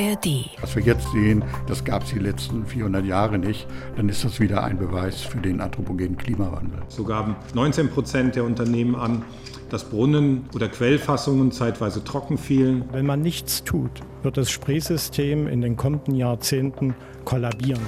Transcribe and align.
ARD. 0.00 0.50
Was 0.60 0.76
wir 0.76 0.82
jetzt 0.82 1.10
sehen, 1.12 1.44
das 1.66 1.84
gab 1.84 2.04
es 2.04 2.10
die 2.10 2.18
letzten 2.18 2.64
400 2.64 3.04
Jahre 3.04 3.38
nicht, 3.38 3.66
dann 3.96 4.08
ist 4.08 4.24
das 4.24 4.38
wieder 4.38 4.62
ein 4.64 4.78
Beweis 4.78 5.22
für 5.22 5.38
den 5.38 5.60
anthropogenen 5.60 6.16
Klimawandel. 6.16 6.80
So 6.88 7.04
gaben 7.04 7.36
19 7.54 7.90
Prozent 7.90 8.36
der 8.36 8.44
Unternehmen 8.44 8.94
an, 8.94 9.22
dass 9.70 9.84
Brunnen 9.84 10.48
oder 10.54 10.68
Quellfassungen 10.68 11.52
zeitweise 11.52 12.02
trocken 12.04 12.38
fielen. 12.38 12.84
Wenn 12.92 13.06
man 13.06 13.20
nichts 13.20 13.64
tut, 13.64 13.90
wird 14.22 14.36
das 14.36 14.50
Spreesystem 14.50 15.46
in 15.46 15.60
den 15.60 15.76
kommenden 15.76 16.14
Jahrzehnten 16.14 16.94
kollabieren. 17.24 17.82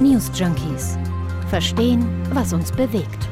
News 0.00 0.30
Junkies. 0.34 0.98
Verstehen, 1.48 2.06
was 2.32 2.52
uns 2.52 2.72
bewegt. 2.72 3.28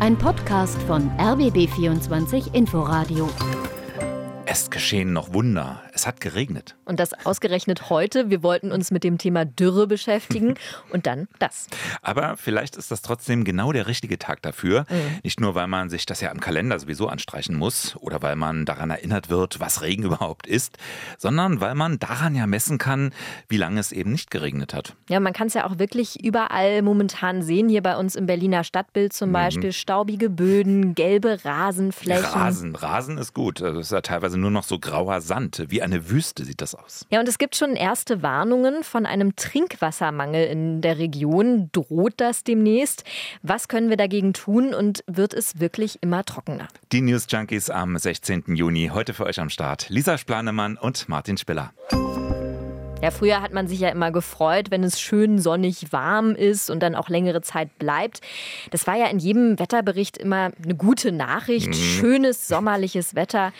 Ein 0.00 0.16
Podcast 0.16 0.80
von 0.82 1.10
RBB24 1.18 2.54
Inforadio. 2.54 3.28
Es 4.46 4.70
geschehen 4.70 5.12
noch 5.12 5.32
Wunder. 5.34 5.82
Es 5.98 6.06
hat 6.06 6.20
geregnet. 6.20 6.76
Und 6.84 7.00
das 7.00 7.12
ausgerechnet 7.26 7.90
heute. 7.90 8.30
Wir 8.30 8.44
wollten 8.44 8.70
uns 8.70 8.92
mit 8.92 9.02
dem 9.02 9.18
Thema 9.18 9.44
Dürre 9.44 9.88
beschäftigen 9.88 10.54
und 10.92 11.08
dann 11.08 11.26
das. 11.40 11.66
Aber 12.02 12.36
vielleicht 12.36 12.76
ist 12.76 12.92
das 12.92 13.02
trotzdem 13.02 13.42
genau 13.42 13.72
der 13.72 13.88
richtige 13.88 14.16
Tag 14.16 14.40
dafür. 14.42 14.86
Mhm. 14.88 15.18
Nicht 15.24 15.40
nur, 15.40 15.56
weil 15.56 15.66
man 15.66 15.90
sich 15.90 16.06
das 16.06 16.20
ja 16.20 16.30
im 16.30 16.38
Kalender 16.38 16.78
sowieso 16.78 17.08
anstreichen 17.08 17.56
muss 17.56 17.96
oder 17.96 18.22
weil 18.22 18.36
man 18.36 18.64
daran 18.64 18.90
erinnert 18.90 19.28
wird, 19.28 19.58
was 19.58 19.82
Regen 19.82 20.02
überhaupt 20.04 20.46
ist, 20.46 20.78
sondern 21.18 21.60
weil 21.60 21.74
man 21.74 21.98
daran 21.98 22.36
ja 22.36 22.46
messen 22.46 22.78
kann, 22.78 23.12
wie 23.48 23.56
lange 23.56 23.80
es 23.80 23.90
eben 23.90 24.12
nicht 24.12 24.30
geregnet 24.30 24.74
hat. 24.74 24.94
Ja, 25.08 25.18
man 25.18 25.32
kann 25.32 25.48
es 25.48 25.54
ja 25.54 25.66
auch 25.66 25.80
wirklich 25.80 26.24
überall 26.24 26.82
momentan 26.82 27.42
sehen. 27.42 27.68
Hier 27.68 27.82
bei 27.82 27.96
uns 27.96 28.14
im 28.14 28.26
Berliner 28.26 28.62
Stadtbild 28.62 29.12
zum 29.12 29.30
mhm. 29.30 29.32
Beispiel 29.32 29.72
staubige 29.72 30.30
Böden, 30.30 30.94
gelbe 30.94 31.44
Rasenflächen. 31.44 32.24
Rasen, 32.24 32.76
Rasen 32.76 33.18
ist 33.18 33.34
gut. 33.34 33.60
Das 33.60 33.76
ist 33.76 33.90
ja 33.90 34.00
teilweise 34.00 34.38
nur 34.38 34.52
noch 34.52 34.62
so 34.62 34.78
grauer 34.78 35.20
Sand, 35.20 35.64
wie 35.70 35.87
eine 35.92 36.10
Wüste 36.10 36.44
sieht 36.44 36.60
das 36.60 36.74
aus. 36.74 37.06
Ja, 37.10 37.20
und 37.20 37.28
es 37.28 37.38
gibt 37.38 37.56
schon 37.56 37.74
erste 37.74 38.22
Warnungen 38.22 38.84
von 38.84 39.06
einem 39.06 39.36
Trinkwassermangel 39.36 40.46
in 40.46 40.80
der 40.80 40.98
Region. 40.98 41.70
Droht 41.72 42.14
das 42.18 42.44
demnächst? 42.44 43.04
Was 43.42 43.68
können 43.68 43.90
wir 43.90 43.96
dagegen 43.96 44.32
tun 44.32 44.74
und 44.74 45.02
wird 45.06 45.34
es 45.34 45.60
wirklich 45.60 45.98
immer 46.02 46.24
trockener? 46.24 46.68
Die 46.92 47.00
News 47.00 47.26
Junkies 47.28 47.70
am 47.70 47.96
16. 47.96 48.44
Juni, 48.54 48.90
heute 48.92 49.14
für 49.14 49.24
euch 49.24 49.40
am 49.40 49.50
Start. 49.50 49.88
Lisa 49.88 50.18
Splanemann 50.18 50.76
und 50.76 51.08
Martin 51.08 51.36
Spiller. 51.36 51.72
Ja, 53.00 53.12
früher 53.12 53.40
hat 53.40 53.52
man 53.52 53.68
sich 53.68 53.78
ja 53.78 53.90
immer 53.90 54.10
gefreut, 54.10 54.72
wenn 54.72 54.82
es 54.82 55.00
schön 55.00 55.38
sonnig 55.38 55.92
warm 55.92 56.34
ist 56.34 56.68
und 56.68 56.80
dann 56.80 56.96
auch 56.96 57.08
längere 57.08 57.42
Zeit 57.42 57.78
bleibt. 57.78 58.20
Das 58.72 58.88
war 58.88 58.96
ja 58.96 59.06
in 59.06 59.20
jedem 59.20 59.58
Wetterbericht 59.58 60.18
immer 60.18 60.50
eine 60.62 60.74
gute 60.74 61.12
Nachricht. 61.12 61.68
Mhm. 61.68 61.74
Schönes 61.74 62.48
sommerliches 62.48 63.14
Wetter. 63.14 63.52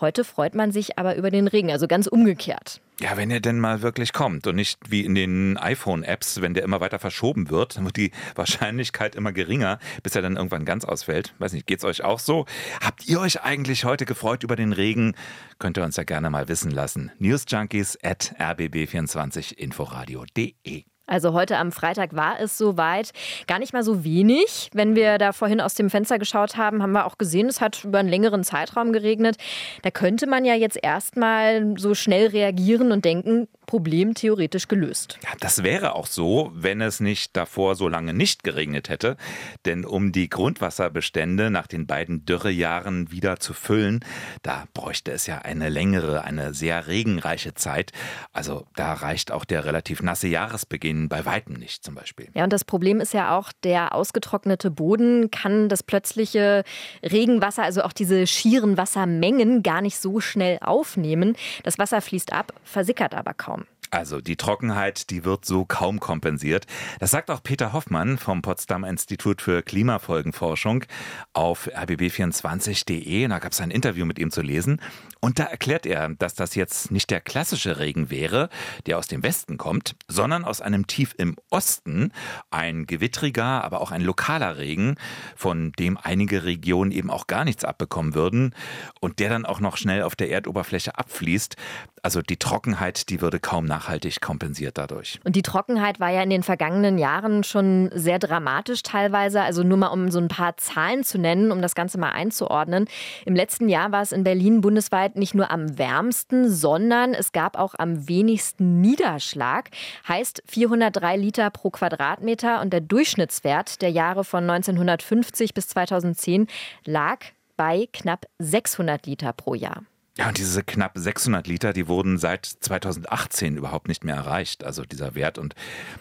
Heute 0.00 0.24
freut 0.24 0.54
man 0.54 0.72
sich 0.72 0.98
aber 0.98 1.16
über 1.16 1.30
den 1.30 1.48
Regen, 1.48 1.70
also 1.70 1.88
ganz 1.88 2.06
umgekehrt. 2.06 2.80
Ja, 3.00 3.16
wenn 3.16 3.30
er 3.30 3.40
denn 3.40 3.58
mal 3.58 3.82
wirklich 3.82 4.12
kommt 4.12 4.46
und 4.46 4.56
nicht 4.56 4.78
wie 4.88 5.04
in 5.04 5.14
den 5.14 5.56
iPhone-Apps, 5.56 6.40
wenn 6.40 6.54
der 6.54 6.64
immer 6.64 6.80
weiter 6.80 6.98
verschoben 6.98 7.50
wird, 7.50 7.76
dann 7.76 7.84
wird 7.84 7.96
die 7.96 8.10
Wahrscheinlichkeit 8.34 9.14
immer 9.14 9.32
geringer, 9.32 9.78
bis 10.02 10.16
er 10.16 10.22
dann 10.22 10.36
irgendwann 10.36 10.64
ganz 10.64 10.84
ausfällt. 10.84 11.34
Weiß 11.38 11.52
nicht, 11.52 11.66
geht's 11.66 11.84
euch 11.84 12.04
auch 12.04 12.18
so? 12.18 12.46
Habt 12.82 13.06
ihr 13.06 13.20
euch 13.20 13.42
eigentlich 13.42 13.84
heute 13.84 14.04
gefreut 14.04 14.44
über 14.44 14.56
den 14.56 14.72
Regen? 14.72 15.14
Könnt 15.58 15.78
ihr 15.78 15.84
uns 15.84 15.96
ja 15.96 16.04
gerne 16.04 16.30
mal 16.30 16.48
wissen 16.48 16.70
lassen. 16.70 17.12
Newsjunkies 17.18 17.98
at 18.02 18.34
rbb24inforadio.de 18.38 20.95
also 21.06 21.32
heute 21.32 21.58
am 21.58 21.72
Freitag 21.72 22.16
war 22.16 22.40
es 22.40 22.58
soweit. 22.58 23.12
Gar 23.46 23.60
nicht 23.60 23.72
mal 23.72 23.82
so 23.82 24.04
wenig. 24.04 24.70
Wenn 24.72 24.96
wir 24.96 25.18
da 25.18 25.32
vorhin 25.32 25.60
aus 25.60 25.74
dem 25.74 25.88
Fenster 25.90 26.18
geschaut 26.18 26.56
haben, 26.56 26.82
haben 26.82 26.92
wir 26.92 27.06
auch 27.06 27.18
gesehen, 27.18 27.46
es 27.46 27.60
hat 27.60 27.84
über 27.84 27.98
einen 27.98 28.08
längeren 28.08 28.42
Zeitraum 28.42 28.92
geregnet. 28.92 29.36
Da 29.82 29.90
könnte 29.90 30.26
man 30.26 30.44
ja 30.44 30.54
jetzt 30.54 30.78
erstmal 30.82 31.74
so 31.78 31.94
schnell 31.94 32.28
reagieren 32.28 32.90
und 32.90 33.04
denken, 33.04 33.48
Problem 33.66 34.14
theoretisch 34.14 34.68
gelöst. 34.68 35.18
Ja, 35.22 35.30
das 35.40 35.62
wäre 35.62 35.94
auch 35.94 36.06
so, 36.06 36.50
wenn 36.54 36.80
es 36.80 37.00
nicht 37.00 37.36
davor 37.36 37.74
so 37.74 37.88
lange 37.88 38.14
nicht 38.14 38.44
geregnet 38.44 38.88
hätte. 38.88 39.16
Denn 39.64 39.84
um 39.84 40.12
die 40.12 40.28
Grundwasserbestände 40.28 41.50
nach 41.50 41.66
den 41.66 41.86
beiden 41.86 42.24
Dürrejahren 42.24 43.10
wieder 43.10 43.38
zu 43.38 43.52
füllen, 43.52 44.04
da 44.42 44.64
bräuchte 44.74 45.12
es 45.12 45.26
ja 45.26 45.38
eine 45.38 45.68
längere, 45.68 46.24
eine 46.24 46.54
sehr 46.54 46.86
regenreiche 46.86 47.54
Zeit. 47.54 47.92
Also 48.32 48.66
da 48.76 48.92
reicht 48.92 49.32
auch 49.32 49.44
der 49.44 49.64
relativ 49.64 50.02
nasse 50.02 50.28
Jahresbeginn 50.28 51.08
bei 51.08 51.24
weitem 51.24 51.54
nicht 51.54 51.84
zum 51.84 51.94
Beispiel. 51.94 52.28
Ja, 52.34 52.44
und 52.44 52.52
das 52.52 52.64
Problem 52.64 53.00
ist 53.00 53.12
ja 53.12 53.36
auch, 53.36 53.52
der 53.64 53.94
ausgetrocknete 53.94 54.70
Boden 54.70 55.30
kann 55.30 55.68
das 55.68 55.82
plötzliche 55.82 56.64
Regenwasser, 57.02 57.62
also 57.62 57.82
auch 57.82 57.92
diese 57.92 58.26
schieren 58.26 58.76
Wassermengen, 58.76 59.62
gar 59.62 59.80
nicht 59.80 59.98
so 59.98 60.20
schnell 60.20 60.58
aufnehmen. 60.60 61.36
Das 61.62 61.78
Wasser 61.78 62.00
fließt 62.00 62.32
ab, 62.32 62.52
versickert 62.64 63.14
aber 63.14 63.34
kaum. 63.34 63.55
Also 63.90 64.20
die 64.20 64.36
Trockenheit, 64.36 65.10
die 65.10 65.24
wird 65.24 65.44
so 65.44 65.64
kaum 65.64 66.00
kompensiert. 66.00 66.66
Das 66.98 67.10
sagt 67.10 67.30
auch 67.30 67.42
Peter 67.42 67.72
Hoffmann 67.72 68.18
vom 68.18 68.42
Potsdamer 68.42 68.88
Institut 68.88 69.42
für 69.42 69.62
Klimafolgenforschung 69.62 70.84
auf 71.32 71.68
rbb24.de. 71.68 73.28
Da 73.28 73.38
gab 73.38 73.52
es 73.52 73.60
ein 73.60 73.70
Interview 73.70 74.06
mit 74.06 74.18
ihm 74.18 74.30
zu 74.30 74.42
lesen. 74.42 74.80
Und 75.20 75.38
da 75.38 75.44
erklärt 75.44 75.86
er, 75.86 76.10
dass 76.10 76.34
das 76.34 76.54
jetzt 76.54 76.90
nicht 76.90 77.10
der 77.10 77.20
klassische 77.20 77.78
Regen 77.78 78.10
wäre, 78.10 78.48
der 78.86 78.98
aus 78.98 79.06
dem 79.06 79.22
Westen 79.22 79.56
kommt, 79.56 79.96
sondern 80.08 80.44
aus 80.44 80.60
einem 80.60 80.86
Tief 80.86 81.14
im 81.16 81.36
Osten. 81.50 82.12
Ein 82.50 82.86
gewittriger, 82.86 83.64
aber 83.64 83.80
auch 83.80 83.90
ein 83.90 84.02
lokaler 84.02 84.58
Regen, 84.58 84.96
von 85.34 85.72
dem 85.72 85.98
einige 86.00 86.44
Regionen 86.44 86.90
eben 86.90 87.10
auch 87.10 87.26
gar 87.26 87.44
nichts 87.44 87.64
abbekommen 87.64 88.14
würden 88.14 88.54
und 89.00 89.18
der 89.18 89.30
dann 89.30 89.46
auch 89.46 89.60
noch 89.60 89.76
schnell 89.76 90.02
auf 90.02 90.16
der 90.16 90.30
Erdoberfläche 90.30 90.98
abfließt. 90.98 91.56
Also 92.02 92.22
die 92.22 92.36
Trockenheit, 92.36 93.08
die 93.08 93.20
würde 93.20 93.40
kaum 93.40 93.64
nachhaltig 93.64 94.20
kompensiert 94.20 94.78
dadurch. 94.78 95.18
Und 95.24 95.34
die 95.34 95.42
Trockenheit 95.42 95.98
war 95.98 96.10
ja 96.10 96.22
in 96.22 96.30
den 96.30 96.44
vergangenen 96.44 96.98
Jahren 96.98 97.42
schon 97.42 97.90
sehr 97.92 98.18
dramatisch 98.18 98.82
teilweise. 98.82 99.42
Also 99.42 99.64
nur 99.64 99.78
mal 99.78 99.88
um 99.88 100.10
so 100.10 100.20
ein 100.20 100.28
paar 100.28 100.56
Zahlen 100.56 101.02
zu 101.02 101.18
nennen, 101.18 101.50
um 101.50 101.62
das 101.62 101.74
Ganze 101.74 101.98
mal 101.98 102.10
einzuordnen. 102.10 102.86
Im 103.24 103.34
letzten 103.34 103.68
Jahr 103.68 103.90
war 103.90 104.02
es 104.02 104.12
in 104.12 104.22
Berlin 104.22 104.60
bundesweit 104.60 105.05
nicht 105.14 105.34
nur 105.34 105.52
am 105.52 105.78
wärmsten, 105.78 106.50
sondern 106.50 107.14
es 107.14 107.30
gab 107.30 107.56
auch 107.56 107.74
am 107.78 108.08
wenigsten 108.08 108.80
Niederschlag. 108.80 109.70
Heißt 110.08 110.42
403 110.46 111.16
Liter 111.16 111.50
pro 111.50 111.70
Quadratmeter 111.70 112.60
und 112.60 112.72
der 112.72 112.80
Durchschnittswert 112.80 113.82
der 113.82 113.90
Jahre 113.90 114.24
von 114.24 114.50
1950 114.50 115.54
bis 115.54 115.68
2010 115.68 116.48
lag 116.84 117.18
bei 117.56 117.88
knapp 117.92 118.26
600 118.38 119.06
Liter 119.06 119.32
pro 119.32 119.54
Jahr. 119.54 119.84
Ja, 120.18 120.28
und 120.28 120.38
diese 120.38 120.62
knapp 120.62 120.92
600 120.94 121.46
Liter, 121.46 121.74
die 121.74 121.88
wurden 121.88 122.16
seit 122.16 122.46
2018 122.46 123.58
überhaupt 123.58 123.86
nicht 123.86 124.02
mehr 124.02 124.14
erreicht, 124.14 124.64
also 124.64 124.82
dieser 124.82 125.14
Wert. 125.14 125.36
Und 125.36 125.54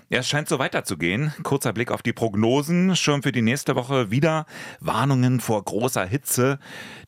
ja, 0.10 0.20
es 0.20 0.30
scheint 0.30 0.48
so 0.48 0.58
weiterzugehen. 0.58 1.34
Kurzer 1.44 1.74
Blick 1.74 1.92
auf 1.92 2.02
die 2.02 2.14
Prognosen. 2.14 2.96
Schon 2.96 3.24
für 3.24 3.34
die 3.34 3.42
nächste 3.42 3.76
Woche 3.76 4.12
wieder 4.12 4.46
Warnungen 4.80 5.42
vor 5.42 5.62
großer 5.62 6.06
Hitze. 6.06 6.60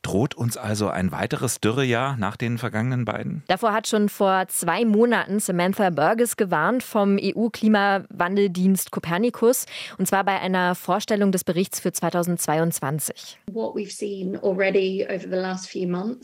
Droht 0.02 0.36
uns 0.36 0.58
also 0.58 0.90
ein 0.90 1.14
weiteres 1.14 1.62
Dürrejahr 1.62 2.18
nach 2.18 2.36
den 2.36 2.58
vergangenen 2.58 3.06
beiden? 3.06 3.44
Davor 3.48 3.72
hat 3.72 3.88
schon 3.88 4.10
vor 4.10 4.50
zwei 4.50 4.84
Monaten 4.84 5.40
Samantha 5.40 5.90
Burgess 5.92 6.36
gewarnt 6.36 6.84
vom 6.84 7.18
EU-Klimawandeldienst 7.22 8.92
Copernicus. 8.92 9.66
Und 9.98 10.10
zwar 10.10 10.26
bei 10.26 10.42
einer 10.42 10.76
Vorstellung 10.76 11.32
des 11.32 11.46
Berichts 11.46 11.80
für 11.80 11.94
2022. 11.94 13.40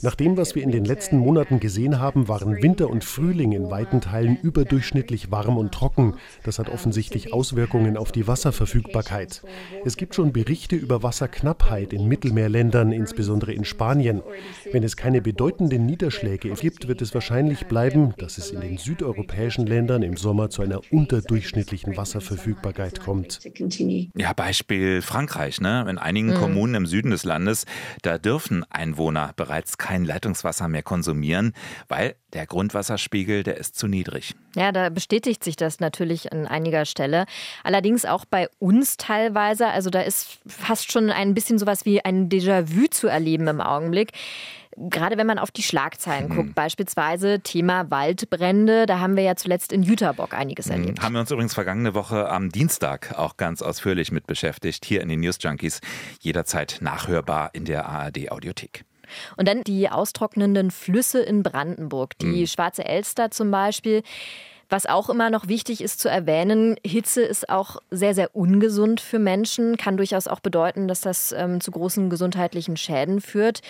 Nach 0.02 0.16
dem, 0.16 0.38
was 0.38 0.56
wir 0.56 0.64
in 0.64 0.73
den 0.74 0.86
letzten 0.86 1.18
Monaten 1.18 1.60
gesehen 1.60 2.00
haben, 2.00 2.28
waren 2.28 2.62
Winter 2.62 2.90
und 2.90 3.04
Frühling 3.04 3.52
in 3.52 3.70
weiten 3.70 4.02
Teilen 4.02 4.38
überdurchschnittlich 4.42 5.32
warm 5.32 5.58
und 5.58 5.72
trocken. 5.72 6.16
Das 6.44 6.60
hat 6.60 6.70
offensichtlich 6.70 7.32
Auswirkungen 7.32 7.96
auf 7.96 8.12
die 8.12 8.28
Wasserverfügbarkeit. 8.28 9.44
Es 9.86 9.96
gibt 9.98 10.16
schon 10.16 10.34
Berichte 10.34 10.76
über 10.76 11.04
Wasserknappheit 11.04 11.94
in 11.94 12.08
Mittelmeerländern, 12.08 12.92
insbesondere 12.92 13.54
in 13.54 13.66
Spanien. 13.66 14.22
Wenn 14.72 14.84
es 14.84 14.98
keine 14.98 15.22
bedeutenden 15.22 15.86
Niederschläge 15.86 16.50
gibt, 16.50 16.88
wird 16.88 17.02
es 17.02 17.14
wahrscheinlich 17.14 17.68
bleiben, 17.68 18.14
dass 18.18 18.38
es 18.38 18.50
in 18.50 18.62
den 18.62 18.78
südeuropäischen 18.78 19.68
Ländern 19.68 20.02
im 20.02 20.18
Sommer 20.18 20.50
zu 20.50 20.64
einer 20.64 20.82
unterdurchschnittlichen 20.92 21.96
Wasserverfügbarkeit 21.96 23.00
kommt. 23.00 23.40
Ja, 24.16 24.34
Beispiel 24.34 25.02
Frankreich. 25.02 25.62
Ne? 25.62 25.86
In 25.88 25.98
einigen 26.00 26.30
mhm. 26.30 26.36
Kommunen 26.36 26.76
im 26.76 26.86
Süden 26.88 27.12
des 27.12 27.24
Landes, 27.24 27.66
da 28.02 28.18
dürfen 28.18 28.66
Einwohner 28.72 29.34
bereits 29.36 29.78
kein 29.78 30.04
Leitungswasser 30.04 30.63
Wasser 30.64 30.68
mehr 30.70 30.84
konsumieren, 30.84 31.54
weil 31.88 32.16
der 32.34 32.46
Grundwasserspiegel, 32.46 33.44
der 33.44 33.58
ist 33.58 33.78
zu 33.78 33.88
niedrig. 33.88 34.36
Ja, 34.56 34.72
da 34.72 34.90
bestätigt 34.90 35.44
sich 35.44 35.56
das 35.56 35.80
natürlich 35.80 36.32
an 36.32 36.48
einiger 36.48 36.86
Stelle. 36.86 37.26
Allerdings 37.64 38.06
auch 38.06 38.26
bei 38.26 38.48
uns 38.60 38.98
teilweise. 38.98 39.68
Also 39.68 39.90
da 39.90 40.02
ist 40.02 40.40
fast 40.48 40.92
schon 40.92 41.10
ein 41.10 41.34
bisschen 41.34 41.60
sowas 41.60 41.86
wie 41.86 42.04
ein 42.04 42.30
Déjà-vu 42.30 42.88
zu 42.90 43.08
erleben 43.08 43.48
im 43.48 43.62
Augenblick 43.62 44.12
gerade 44.76 45.18
wenn 45.18 45.28
man 45.28 45.38
auf 45.38 45.52
die 45.52 45.62
Schlagzeilen 45.62 46.30
mhm. 46.30 46.36
guckt, 46.36 46.56
beispielsweise 46.56 47.42
Thema 47.42 47.92
Waldbrände, 47.92 48.88
da 48.88 48.98
haben 48.98 49.16
wir 49.16 49.22
ja 49.22 49.36
zuletzt 49.36 49.72
in 49.72 49.84
Jüterbock 49.84 50.34
einiges 50.34 50.66
mhm. 50.66 50.72
erlebt. 50.72 51.02
Haben 51.04 51.14
wir 51.14 51.20
uns 51.20 51.30
übrigens 51.30 51.54
vergangene 51.54 51.94
Woche 51.94 52.28
am 52.28 52.50
Dienstag 52.50 53.14
auch 53.16 53.38
ganz 53.38 53.62
ausführlich 53.62 54.12
mit 54.12 54.26
beschäftigt, 54.26 54.84
hier 54.84 55.02
in 55.02 55.10
den 55.10 55.20
News 55.20 55.38
Junkies, 55.40 55.80
jederzeit 56.22 56.80
nachhörbar 56.82 57.52
in 57.54 57.66
der 57.66 57.88
ARD 57.88 58.32
Audiothek. 58.32 58.84
Und 59.38 59.48
dann 59.48 59.64
die 59.64 59.90
austrocknenden 59.90 60.72
Flüsse 60.72 61.22
in 61.22 61.44
Brandenburg, 61.44 62.18
die 62.20 62.42
mhm. 62.42 62.48
Schwarze 62.48 62.86
Elster 62.86 63.32
zum 63.32 63.52
Beispiel. 63.52 64.04
Was 64.74 64.88
auch 64.88 65.12
immer 65.12 65.30
noch 65.30 65.48
wichtig 65.48 65.84
ist 65.84 66.00
zu 66.00 66.10
erwähnen, 66.10 66.78
Hitze 66.84 67.22
ist 67.22 67.48
auch 67.48 67.78
sehr, 67.92 68.16
sehr 68.16 68.36
ungesund 68.36 69.02
für 69.02 69.20
Menschen, 69.20 69.78
kann 69.78 69.98
durchaus 69.98 70.28
auch 70.28 70.40
bedeuten, 70.40 70.88
dass 70.88 71.02
das 71.02 71.32
ähm, 71.32 71.62
zu 71.62 71.70
großen 71.70 72.10
gesundheitlichen 72.10 72.76
Schäden 72.76 73.22
führt. 73.22 73.62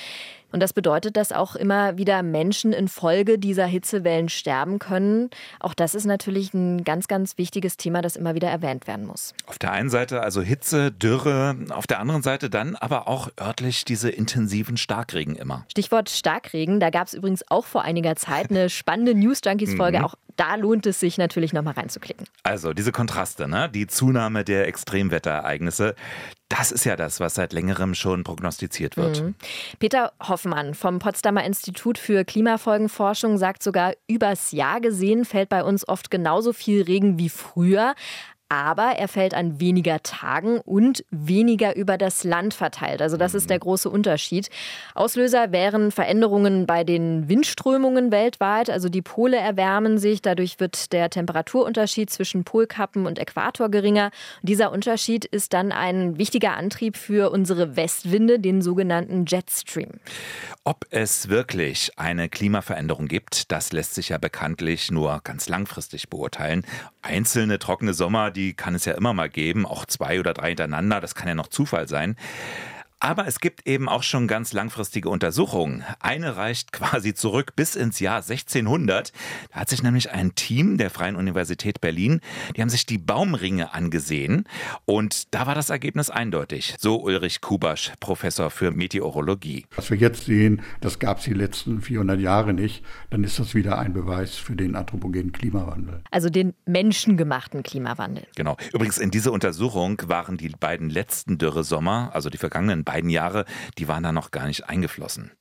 Und 0.53 0.61
das 0.61 0.71
bedeutet, 0.71 1.17
dass 1.17 1.31
auch 1.31 1.55
immer 1.55 1.97
wieder 1.97 2.21
Menschen 2.21 2.73
infolge 2.73 3.39
dieser 3.39 3.65
Hitzewellen 3.65 4.29
sterben 4.29 4.77
können. 4.77 5.31
Auch 5.59 5.73
das 5.73 5.95
ist 5.95 6.05
natürlich 6.05 6.53
ein 6.53 6.83
ganz, 6.83 7.07
ganz 7.07 7.39
wichtiges 7.39 7.75
Thema, 7.75 8.01
das 8.03 8.15
immer 8.15 8.35
wieder 8.35 8.49
erwähnt 8.49 8.85
werden 8.85 9.05
muss. 9.05 9.33
Auf 9.47 9.57
der 9.57 9.71
einen 9.71 9.89
Seite 9.89 10.21
also 10.21 10.41
Hitze, 10.41 10.91
Dürre, 10.91 11.57
auf 11.69 11.87
der 11.87 11.99
anderen 11.99 12.21
Seite 12.21 12.51
dann 12.51 12.75
aber 12.75 13.07
auch 13.07 13.29
örtlich 13.41 13.83
diese 13.83 14.11
intensiven 14.11 14.77
Starkregen 14.77 15.35
immer. 15.35 15.65
Stichwort 15.71 16.11
Starkregen, 16.11 16.79
da 16.79 16.91
gab 16.91 17.07
es 17.07 17.15
übrigens 17.15 17.43
auch 17.49 17.65
vor 17.65 17.81
einiger 17.81 18.15
Zeit 18.15 18.51
eine 18.51 18.69
spannende 18.69 19.15
News 19.15 19.41
Junkies 19.43 19.73
Folge. 19.73 19.97
Mhm. 19.97 20.05
Auch 20.05 20.15
da 20.35 20.55
lohnt 20.55 20.85
es 20.85 20.99
sich 20.99 21.17
natürlich 21.17 21.53
nochmal 21.53 21.73
reinzuklicken. 21.73 22.27
Also 22.43 22.73
diese 22.73 22.91
Kontraste, 22.91 23.47
ne? 23.47 23.69
die 23.69 23.87
Zunahme 23.87 24.43
der 24.43 24.67
Extremwetterereignisse, 24.67 25.95
das 26.49 26.71
ist 26.71 26.83
ja 26.83 26.95
das, 26.95 27.19
was 27.19 27.35
seit 27.35 27.51
längerem 27.51 27.95
schon 27.95 28.23
prognostiziert 28.23 28.95
wird. 28.95 29.21
Mhm. 29.21 29.35
Peter 29.79 30.13
Hoffmann 30.21 30.75
vom 30.75 30.99
Potsdamer 30.99 31.43
Institut 31.43 31.97
für 31.97 32.25
Klimafolgenforschung 32.25 33.37
sagt 33.37 33.63
sogar, 33.63 33.93
übers 34.07 34.51
Jahr 34.51 34.79
gesehen 34.79 35.25
fällt 35.25 35.49
bei 35.49 35.63
uns 35.63 35.87
oft 35.87 36.11
genauso 36.11 36.53
viel 36.53 36.83
Regen 36.83 37.17
wie 37.17 37.29
früher 37.29 37.95
aber 38.49 38.97
er 38.97 39.07
fällt 39.07 39.33
an 39.33 39.59
weniger 39.59 40.03
Tagen 40.03 40.59
und 40.59 41.03
weniger 41.09 41.75
über 41.75 41.97
das 41.97 42.23
Land 42.23 42.53
verteilt. 42.53 43.01
Also 43.01 43.17
das 43.17 43.33
ist 43.33 43.49
der 43.49 43.57
große 43.57 43.89
Unterschied. 43.89 44.49
Auslöser 44.93 45.51
wären 45.51 45.91
Veränderungen 45.91 46.67
bei 46.67 46.83
den 46.83 47.27
Windströmungen 47.29 48.11
weltweit. 48.11 48.69
Also 48.69 48.89
die 48.89 49.01
Pole 49.01 49.37
erwärmen 49.37 49.97
sich, 49.97 50.21
dadurch 50.21 50.59
wird 50.59 50.93
der 50.93 51.09
Temperaturunterschied 51.09 52.11
zwischen 52.11 52.43
Polkappen 52.43 53.07
und 53.07 53.17
Äquator 53.17 53.69
geringer. 53.69 54.11
Und 54.41 54.49
dieser 54.49 54.71
Unterschied 54.71 55.25
ist 55.25 55.53
dann 55.53 55.71
ein 55.71 56.19
wichtiger 56.19 56.55
Antrieb 56.55 56.95
für 56.97 57.31
unsere 57.31 57.75
Westwinde, 57.75 58.39
den 58.39 58.61
sogenannten 58.61 59.25
Jetstream. 59.25 59.89
Ob 60.63 60.85
es 60.91 61.27
wirklich 61.29 61.97
eine 61.97 62.29
Klimaveränderung 62.29 63.07
gibt, 63.07 63.51
das 63.51 63.73
lässt 63.73 63.95
sich 63.95 64.09
ja 64.09 64.17
bekanntlich 64.17 64.91
nur 64.91 65.21
ganz 65.23 65.49
langfristig 65.49 66.09
beurteilen. 66.09 66.65
Einzelne 67.01 67.59
trockene 67.59 67.93
Sommer, 67.93 68.31
die 68.31 68.42
die 68.43 68.53
kann 68.53 68.75
es 68.75 68.85
ja 68.85 68.93
immer 68.93 69.13
mal 69.13 69.29
geben, 69.29 69.65
auch 69.65 69.85
zwei 69.85 70.19
oder 70.19 70.33
drei 70.33 70.49
hintereinander, 70.49 70.99
das 70.99 71.15
kann 71.15 71.27
ja 71.27 71.35
noch 71.35 71.47
Zufall 71.47 71.87
sein. 71.87 72.15
Aber 73.03 73.27
es 73.27 73.41
gibt 73.41 73.67
eben 73.67 73.89
auch 73.89 74.01
schon 74.01 74.29
ganz 74.29 74.53
langfristige 74.53 75.09
Untersuchungen. 75.09 75.83
Eine 75.99 76.37
reicht 76.37 76.71
quasi 76.71 77.13
zurück 77.13 77.53
bis 77.53 77.75
ins 77.75 77.99
Jahr 77.99 78.21
1600. 78.21 79.11
Da 79.51 79.59
hat 79.59 79.67
sich 79.67 79.83
nämlich 79.83 80.11
ein 80.11 80.35
Team 80.35 80.77
der 80.77 80.89
Freien 80.89 81.17
Universität 81.17 81.81
Berlin, 81.81 82.21
die 82.55 82.61
haben 82.61 82.69
sich 82.69 82.85
die 82.85 82.97
Baumringe 82.97 83.73
angesehen 83.73 84.45
und 84.85 85.33
da 85.33 85.45
war 85.47 85.53
das 85.53 85.69
Ergebnis 85.69 86.09
eindeutig. 86.09 86.75
So 86.79 87.01
Ulrich 87.01 87.41
Kubasch, 87.41 87.91
Professor 87.99 88.49
für 88.49 88.71
Meteorologie. 88.71 89.65
Was 89.75 89.89
wir 89.89 89.97
jetzt 89.97 90.23
sehen, 90.23 90.61
das 90.79 90.97
gab 90.97 91.17
es 91.17 91.25
die 91.25 91.33
letzten 91.33 91.81
400 91.81 92.21
Jahre 92.21 92.53
nicht. 92.53 92.85
Dann 93.09 93.25
ist 93.25 93.37
das 93.37 93.53
wieder 93.53 93.79
ein 93.79 93.91
Beweis 93.91 94.35
für 94.35 94.55
den 94.55 94.77
anthropogenen 94.77 95.33
Klimawandel. 95.33 96.03
Also 96.09 96.29
den 96.29 96.53
menschengemachten 96.65 97.63
Klimawandel. 97.63 98.27
Genau. 98.37 98.55
Übrigens 98.71 98.97
in 98.97 99.11
dieser 99.11 99.33
Untersuchung 99.33 100.01
waren 100.05 100.37
die 100.37 100.47
beiden 100.47 100.89
letzten 100.89 101.37
Dürresommer, 101.37 102.11
also 102.13 102.29
die 102.29 102.37
vergangenen 102.37 102.85
beiden 102.85 102.92
Jahre, 103.09 103.45
die 103.77 103.87
waren 103.87 104.03
da 104.03 104.11
noch 104.11 104.31
gar 104.31 104.47
nicht 104.47 104.69
eingeflossen. 104.69 105.31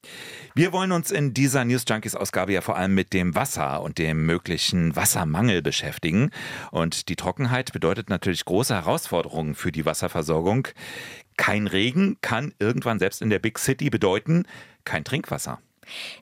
Wir 0.55 0.73
wollen 0.73 0.93
uns 0.93 1.11
in 1.11 1.35
dieser 1.35 1.65
News 1.65 1.85
Junkies 1.89 2.15
Ausgabe 2.15 2.53
ja 2.53 2.61
vor 2.61 2.77
allem 2.77 2.95
mit 2.95 3.13
dem 3.13 3.35
Wasser 3.35 3.83
und 3.83 3.99
dem 3.99 4.27
möglichen 4.27 4.95
Wassermangel 4.97 5.63
beschäftigen. 5.63 6.31
Und 6.71 7.09
die 7.09 7.17
Trockenheit 7.17 7.73
bedeutet 7.73 8.11
natürlich 8.11 8.45
große 8.45 8.75
Herausforderungen 8.75 9.55
für 9.55 9.73
die 9.73 9.87
Wasserversorgung. 9.87 10.69
Kein 11.37 11.67
Regen 11.67 12.19
kann 12.21 12.55
irgendwann 12.59 12.99
selbst 12.99 13.23
in 13.23 13.31
der 13.31 13.39
Big 13.39 13.59
City 13.59 13.91
bedeuten 13.91 14.45
kein 14.85 15.05
Trinkwasser. 15.05 15.61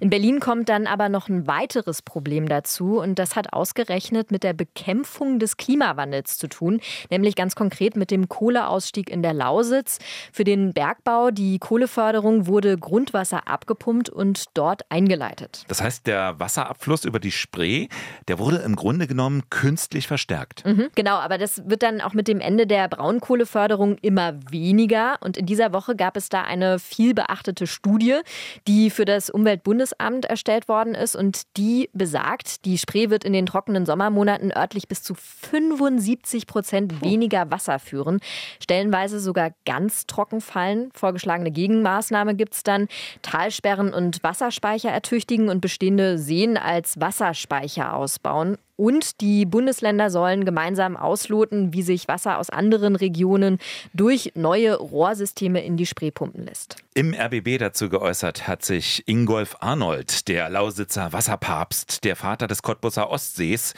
In 0.01 0.11
Berlin 0.11 0.41
kommt 0.41 0.69
dann 0.69 0.87
aber 0.87 1.09
noch 1.09 1.29
ein 1.29 1.47
weiteres 1.47 2.03
Problem 2.03 2.49
dazu 2.49 3.01
und 3.01 3.19
das 3.19 3.37
hat 3.37 3.53
ausgerechnet 3.53 4.31
mit 4.31 4.43
der 4.43 4.53
Bekämpfung 4.53 5.39
des 5.39 5.57
Klimawandels 5.57 6.39
zu 6.39 6.49
tun, 6.49 6.81
nämlich 7.11 7.37
ganz 7.37 7.55
konkret 7.55 7.97
mit 7.97 8.11
dem 8.11 8.29
Kohleausstieg 8.29 9.11
in 9.11 9.23
der 9.23 9.35
Lausitz. 9.35 9.99
Für 10.33 10.45
den 10.45 10.73
Bergbau, 10.73 11.31
die 11.31 11.59
Kohleförderung 11.59 12.47
wurde 12.47 12.79
Grundwasser 12.79 13.47
abgepumpt 13.49 14.09
und 14.09 14.45
dort 14.55 14.83
eingeleitet. 14.91 15.65
Das 15.69 15.83
heißt, 15.83 16.07
der 16.07 16.39
Wasserabfluss 16.39 17.05
über 17.05 17.21
die 17.21 17.33
Spree, 17.33 17.89
der 18.29 18.39
wurde 18.39 18.59
im 18.59 18.77
Grunde 18.77 19.07
genommen 19.07 19.43
künstlich 19.51 20.07
verstärkt. 20.07 20.65
Mhm, 20.65 20.89
genau, 20.95 21.17
aber 21.17 21.39
das 21.39 21.69
wird 21.69 21.83
dann 21.83 22.01
auch 22.01 22.15
mit 22.15 22.29
dem 22.29 22.41
Ende 22.41 22.67
der 22.67 22.89
Braunkohleförderung 22.89 23.99
immer 23.99 24.35
weniger 24.51 25.19
und 25.21 25.37
in 25.37 25.47
dieser 25.47 25.73
Woche 25.73 25.97
gab 25.97 26.17
es 26.17 26.29
da 26.29 26.43
eine 26.43 26.79
viel 26.79 27.15
beachtete 27.15 27.67
Studie, 27.67 28.21
die 28.67 28.91
für 28.91 29.05
das 29.05 29.31
Umwelt 29.31 29.50
Umweltbundesamt 29.51 30.27
erstellt 30.27 30.69
worden 30.69 30.95
ist 30.95 31.17
und 31.17 31.43
die 31.57 31.91
besagt, 31.93 32.65
die 32.65 32.79
Spree 32.79 33.11
wird 33.11 33.25
in 33.25 33.33
den 33.33 33.47
trockenen 33.47 33.85
Sommermonaten 33.85 34.53
örtlich 34.57 34.87
bis 34.87 35.03
zu 35.03 35.15
75 35.15 36.47
Prozent 36.47 37.03
weniger 37.03 37.51
Wasser 37.51 37.81
führen, 37.81 38.21
stellenweise 38.63 39.19
sogar 39.19 39.51
ganz 39.67 40.07
trocken 40.07 40.41
fallen. 40.41 40.91
Vorgeschlagene 40.95 41.51
Gegenmaßnahme 41.51 42.37
gibt 42.37 42.55
es 42.55 42.63
dann. 42.63 42.87
Talsperren 43.23 43.93
und 43.93 44.23
Wasserspeicher 44.23 44.91
ertüchtigen 44.91 45.49
und 45.49 45.61
bestehende 45.61 46.19
Seen 46.19 46.57
als 46.57 47.01
Wasserspeicher 47.01 47.95
ausbauen. 47.95 48.57
Und 48.81 49.21
die 49.21 49.45
Bundesländer 49.45 50.09
sollen 50.09 50.47
gemeinsam 50.47 50.97
ausloten, 50.97 51.75
wie 51.75 51.83
sich 51.83 52.09
Wasser 52.09 52.39
aus 52.39 52.49
anderen 52.49 52.97
Regionen 52.97 53.59
durch 53.93 54.33
neue 54.37 54.75
Rohrsysteme 54.75 55.63
in 55.63 55.77
die 55.77 55.85
Spree 55.85 56.11
pumpen 56.11 56.47
lässt. 56.47 56.77
Im 56.95 57.13
RBB 57.13 57.59
dazu 57.59 57.91
geäußert 57.91 58.49
hat 58.49 58.65
sich 58.65 59.07
Ingolf 59.07 59.59
Arnold, 59.61 60.29
der 60.29 60.49
Lausitzer 60.49 61.13
Wasserpapst, 61.13 62.05
der 62.05 62.17
Vater 62.17 62.47
des 62.47 62.63
Cottbusser 62.63 63.11
Ostsees, 63.11 63.75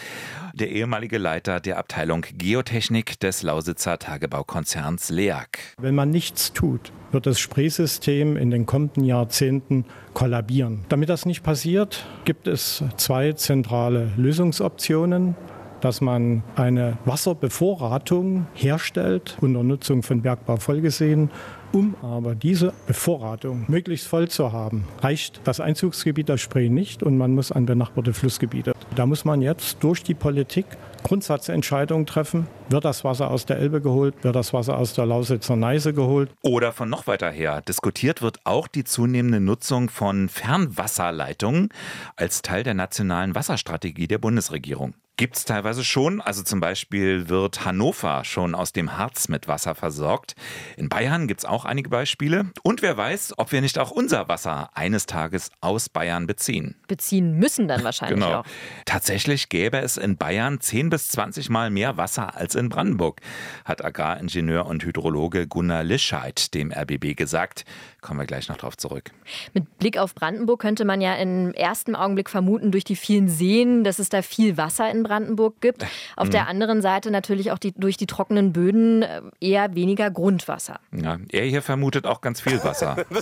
der 0.55 0.71
ehemalige 0.71 1.19
Leiter 1.19 1.59
der 1.59 1.79
Abteilung 1.79 2.25
Geotechnik 2.39 3.19
des 3.19 3.43
Lausitzer 3.43 3.99
Tagebaukonzerns 3.99 5.11
LEAG. 5.11 5.49
Wenn 5.79 5.97
man 5.97 6.11
nichts 6.11 6.53
tut, 6.53 6.93
wird 7.13 7.27
das 7.27 7.39
Spreesystem 7.39 8.37
in 8.37 8.51
den 8.51 8.67
kommenden 8.67 9.05
Jahrzehnten 9.05 9.85
kollabieren. 10.15 10.85
Damit 10.89 11.09
das 11.09 11.27
nicht 11.27 11.43
passiert, 11.43 12.07
gibt 12.25 12.47
es 12.47 12.83
zwei 12.97 13.33
zentrale 13.33 14.11
Lösungsoptionen 14.17 15.37
dass 15.83 16.01
man 16.01 16.43
eine 16.55 16.97
Wasserbevorratung 17.05 18.47
herstellt, 18.55 19.37
unter 19.41 19.63
Nutzung 19.63 20.03
von 20.03 20.23
Bergbau 20.23 20.57
vollgesehen. 20.57 21.31
Um 21.73 21.97
aber 22.03 22.35
diese 22.35 22.73
Bevorratung 22.87 23.65
möglichst 23.67 24.07
voll 24.07 24.29
zu 24.29 24.53
haben, 24.53 24.85
reicht 25.01 25.41
das 25.45 25.59
Einzugsgebiet 25.59 26.29
der 26.29 26.37
Spree 26.37 26.69
nicht 26.69 27.03
und 27.03 27.17
man 27.17 27.35
muss 27.35 27.51
an 27.51 27.67
benachbarte 27.67 28.13
Flussgebiete. 28.13 28.75
Da 28.95 29.07
muss 29.07 29.25
man 29.25 29.43
jetzt 29.43 29.83
durch 29.83 30.03
die 30.03 30.15
Politik 30.15 30.67
Grundsatzentscheidungen 31.03 32.07
treffen. 32.07 32.47
Wird 32.69 32.85
das 32.85 33.05
Wasser 33.05 33.31
aus 33.31 33.47
der 33.47 33.59
Elbe 33.59 33.81
geholt? 33.81 34.15
Wird 34.23 34.37
das 34.37 34.53
Wasser 34.53 34.79
aus 34.79 34.95
der 34.95 35.07
Lausitzer 35.07 35.57
Neiße 35.57 35.93
geholt? 35.93 36.31
Oder 36.43 36.73
von 36.73 36.89
noch 36.89 37.07
weiter 37.07 37.31
her. 37.31 37.61
Diskutiert 37.63 38.23
wird 38.23 38.41
auch 38.45 38.69
die 38.69 38.85
zunehmende 38.85 39.41
Nutzung 39.41 39.89
von 39.89 40.29
Fernwasserleitungen 40.29 41.69
als 42.17 42.43
Teil 42.43 42.63
der 42.63 42.75
nationalen 42.75 43.35
Wasserstrategie 43.35 44.07
der 44.07 44.19
Bundesregierung. 44.19 44.95
Gibt 45.19 45.37
es 45.37 45.45
teilweise 45.45 45.85
schon. 45.85 46.23
Also 46.23 46.43
zum 46.43 46.61
Beispiel 46.61 47.29
wird 47.29 47.67
Hannover 47.67 48.25
schon 48.25 48.55
aus 48.55 48.73
dem 48.73 48.97
Harz 48.97 49.29
mit 49.29 49.47
Wasser 49.47 49.75
versorgt. 49.75 50.35
In 50.79 50.89
Bayern 50.89 51.29
gibt 51.29 51.41
es 51.41 51.45
auch 51.45 51.67
einige 51.67 51.91
Beispiele. 51.91 52.47
Und 52.63 52.81
wer 52.81 52.97
weiß, 52.97 53.35
ob 53.37 53.53
wir 53.53 53.61
nicht 53.61 53.79
auch 53.79 53.91
unser 53.91 54.29
Wasser 54.29 54.71
eines 54.75 55.05
Tages 55.05 55.51
aus 55.61 55.91
Bayern 55.91 56.27
beziehen. 56.27 56.77
Beziehen 56.89 57.39
müssen 57.39 57.69
dann 57.69 57.85
wahrscheinlich 57.85 58.21
genau. 58.21 58.41
auch. 58.41 58.45
Tatsächlich 58.87 59.51
gäbe 59.51 59.79
es 59.79 59.99
in 59.99 60.17
Bayern 60.17 60.61
10 60.61 60.89
bis 60.89 61.11
20 61.11 61.51
Mal 61.51 61.69
mehr 61.69 61.99
Wasser 61.99 62.35
als 62.35 62.55
in 62.55 62.71
Brandenburg, 62.71 63.21
hat 63.67 63.85
Agraringenieur 63.85 64.65
und 64.65 64.83
Hydrologe 64.83 65.47
Gunnar 65.47 65.85
Lischeid 65.85 66.55
dem 66.55 66.73
RBB 66.73 67.17
gesagt. 67.17 67.67
Kommen 68.01 68.19
wir 68.19 68.27
gleich 68.27 68.49
noch 68.49 68.57
drauf 68.57 68.79
zurück. 68.79 69.11
Mit 69.53 69.79
Blick 69.79 69.99
auf 69.99 70.15
Brandenburg 70.15 70.61
könnte 70.61 70.87
man 70.87 71.03
ja 71.03 71.15
im 71.17 71.53
ersten 71.53 71.95
Augenblick 71.95 72.31
vermuten, 72.31 72.73
durch 72.73 72.85
die 72.85 72.97
vielen 72.97 73.29
Seen, 73.29 73.85
dass 73.85 73.99
es 73.99 74.09
da 74.09 74.23
viel 74.23 74.57
Wasser 74.57 74.91
in 74.91 75.02
Brandenburg 75.03 75.61
gibt. 75.61 75.85
Auf 76.17 76.29
mhm. 76.29 76.33
der 76.33 76.49
anderen 76.49 76.83
Seite 76.83 77.11
natürlich 77.11 77.51
auch 77.53 77.59
die, 77.59 77.73
durch 77.73 77.97
die 77.97 78.07
trockenen 78.07 78.53
Böden 78.53 79.03
äh, 79.03 79.23
eher 79.41 79.75
weniger 79.75 80.11
Grundwasser. 80.11 80.81
Ja, 80.93 81.19
er 81.31 81.45
hier 81.45 81.63
vermutet 81.63 82.07
auch 82.07 82.21
ganz 82.21 82.41
viel 82.41 82.63
Wasser. 82.65 82.97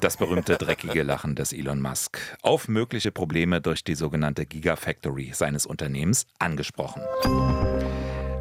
Das 0.00 0.16
berühmte 0.16 0.56
dreckige 0.56 1.02
Lachen 1.02 1.34
des 1.34 1.52
Elon 1.52 1.80
Musk. 1.80 2.18
Auf 2.42 2.68
mögliche 2.68 3.10
Probleme 3.10 3.60
durch 3.60 3.84
die 3.84 3.94
sogenannte 3.94 4.46
Gigafactory 4.46 5.32
seines 5.34 5.66
Unternehmens 5.66 6.26
angesprochen. 6.38 7.02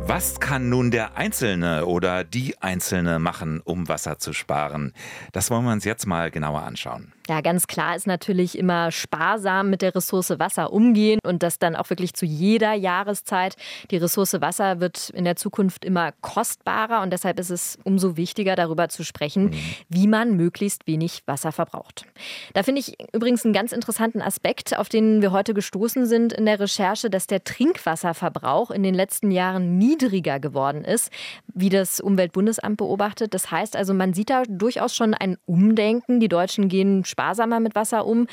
Was 0.06 0.42
kann 0.42 0.68
nun 0.68 0.92
der 0.92 1.16
Einzelne 1.16 1.86
oder 1.86 2.26
die 2.26 2.62
Einzelne 2.62 3.20
machen, 3.20 3.62
um 3.64 3.88
Wasser 3.88 4.20
zu 4.20 4.34
sparen? 4.34 4.92
Das 5.32 5.50
wollen 5.50 5.64
wir 5.64 5.72
uns 5.72 5.86
jetzt 5.86 6.06
mal 6.06 6.30
genauer 6.30 6.64
anschauen. 6.64 7.14
Ja, 7.30 7.40
ganz 7.40 7.68
klar 7.68 7.96
ist 7.96 8.06
natürlich 8.06 8.58
immer 8.58 8.92
sparsam 8.92 9.70
mit 9.70 9.82
der 9.82 9.96
Ressource 9.96 10.40
Wasser 10.40 10.74
umgehen 10.74 11.20
und 11.24 11.42
das 11.42 11.58
dann 11.58 11.76
auch 11.76 11.90
wirklich 11.90 12.14
zu 12.14 12.26
jeder 12.26 12.74
Jahreszeit. 12.74 13.56
Die 13.92 13.98
Ressource 13.98 14.42
Wasser 14.42 14.82
wird 14.82 15.10
in 15.12 15.24
der 15.24 15.38
Zukunft 15.38 15.86
immer 15.86 16.12
kostbarer 16.20 17.02
und 17.02 17.14
deshalb 17.14 17.40
ist 17.40 17.50
es 17.50 17.78
umso 17.86 18.18
wichtiger, 18.18 18.58
darüber 18.58 18.90
zu 18.90 19.06
sprechen, 19.06 19.46
mhm. 19.46 19.60
wie 19.88 20.08
man 20.08 20.36
möglichst 20.36 20.86
wenig 20.86 21.24
Wasser 21.26 21.54
verbraucht. 21.54 22.06
Da 22.54 22.64
finde 22.64 22.82
ich 22.82 22.98
übrigens 23.14 23.46
einen 23.46 23.54
ganz 23.54 23.72
interessanten 23.72 24.22
Aspekt, 24.22 24.78
auf 24.78 24.90
den 24.90 25.22
wir 25.22 25.32
heute 25.32 25.54
gestoßen 25.54 26.06
sind 26.06 26.34
in 26.34 26.46
der 26.46 26.60
Recherche, 26.60 27.10
dass 27.10 27.26
der 27.28 27.46
Trinkwasserverbrauch 27.46 28.70
in 28.70 28.84
den 28.84 28.94
letzten 28.94 29.32
Jahren 29.32 29.78
niedriger 29.78 30.42
geworden 30.42 30.84
ist, 30.84 31.10
wie 31.54 31.70
das 31.70 32.02
Umweltbundesamt 32.02 32.76
beobachtet. 32.76 33.34
Das 33.34 33.50
heißt 33.50 33.78
also, 33.78 33.94
man 33.94 34.14
sieht 34.14 34.30
da 34.30 34.44
durchaus 34.46 34.94
schon 34.94 35.14
ein 35.14 35.38
Umdenken. 35.46 36.20
Die 36.20 36.28
Deutschen 36.28 36.68
gehen 36.68 37.06
sparsamer 37.14 37.60
mit 37.60 37.76
Wasser 37.76 38.06
um. 38.06 38.28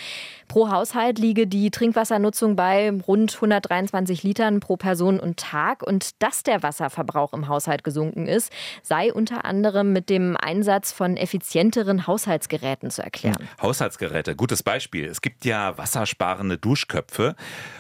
Pro 0.49 0.71
Haushalt 0.71 1.19
liege 1.19 1.47
die 1.47 1.71
Trinkwassernutzung 1.71 2.57
bei 2.57 2.91
rund 3.07 3.35
123 3.37 4.25
Litern 4.25 4.59
pro 4.59 4.77
Person 4.77 5.21
und 5.21 5.37
Tag. 5.37 5.83
Und 5.83 6.21
dass 6.23 6.43
der 6.43 6.63
Wasserverbrauch 6.63 7.33
im 7.33 7.47
Haushalt 7.47 7.85
gesunken 7.85 8.27
ist, 8.27 8.53
sei 8.83 9.13
unter 9.13 9.45
anderem 9.45 9.93
mit 9.93 10.11
dem 10.11 10.37
Einsatz 10.37 10.93
von 10.93 11.17
effizienteren 11.17 12.07
Haushaltsgeräten 12.07 12.91
zu 12.91 13.03
erklären. 13.03 13.49
Haushaltsgeräte, 13.63 14.35
gutes 14.35 14.63
Beispiel. 14.63 15.07
Es 15.07 15.21
gibt 15.21 15.45
ja 15.45 15.79
wassersparende 15.79 16.59
Duschköpfe 16.59 17.37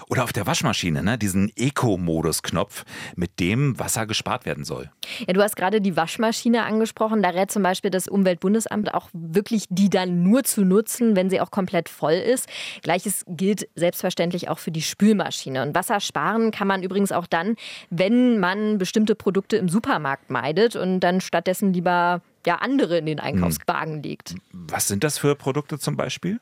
oder 0.08 0.24
auf 0.24 0.32
der 0.32 0.46
Waschmaschine 0.46 1.02
ne, 1.02 1.18
diesen 1.18 1.50
Eco-Modus-Knopf, 1.56 2.84
mit 3.16 3.40
dem 3.40 3.78
Wasser 3.78 4.06
gespart 4.06 4.44
werden 4.44 4.64
soll. 4.64 4.90
Ja, 5.26 5.32
du 5.32 5.42
hast 5.42 5.56
gerade 5.56 5.80
die 5.80 5.96
Waschmaschine 5.96 6.64
angesprochen. 6.64 7.22
Da 7.22 7.30
rät 7.30 7.50
zum 7.50 7.62
Beispiel 7.62 7.90
das 7.90 8.06
Umweltbundesamt 8.06 8.92
auch 8.94 9.08
wirklich, 9.12 9.64
die 9.70 9.88
dann 9.88 10.22
nur 10.22 10.44
zu 10.44 10.64
nutzen 10.64 10.89
nutzen, 10.90 11.16
wenn 11.16 11.30
sie 11.30 11.40
auch 11.40 11.50
komplett 11.50 11.88
voll 11.88 12.14
ist. 12.14 12.48
Gleiches 12.82 13.24
gilt 13.28 13.68
selbstverständlich 13.74 14.48
auch 14.48 14.58
für 14.58 14.70
die 14.70 14.82
Spülmaschine. 14.82 15.62
Und 15.62 15.74
Wasser 15.74 16.00
sparen 16.00 16.50
kann 16.50 16.68
man 16.68 16.82
übrigens 16.82 17.12
auch 17.12 17.26
dann, 17.26 17.56
wenn 17.90 18.38
man 18.38 18.78
bestimmte 18.78 19.14
Produkte 19.14 19.56
im 19.56 19.68
Supermarkt 19.68 20.30
meidet 20.30 20.76
und 20.76 21.00
dann 21.00 21.20
stattdessen 21.20 21.72
lieber 21.72 22.22
ja, 22.46 22.56
andere 22.56 22.98
in 22.98 23.06
den 23.06 23.20
Einkaufswagen 23.20 24.02
legt. 24.02 24.34
Was 24.52 24.88
sind 24.88 25.04
das 25.04 25.18
für 25.18 25.34
Produkte 25.34 25.78
zum 25.78 25.96
Beispiel? 25.96 26.40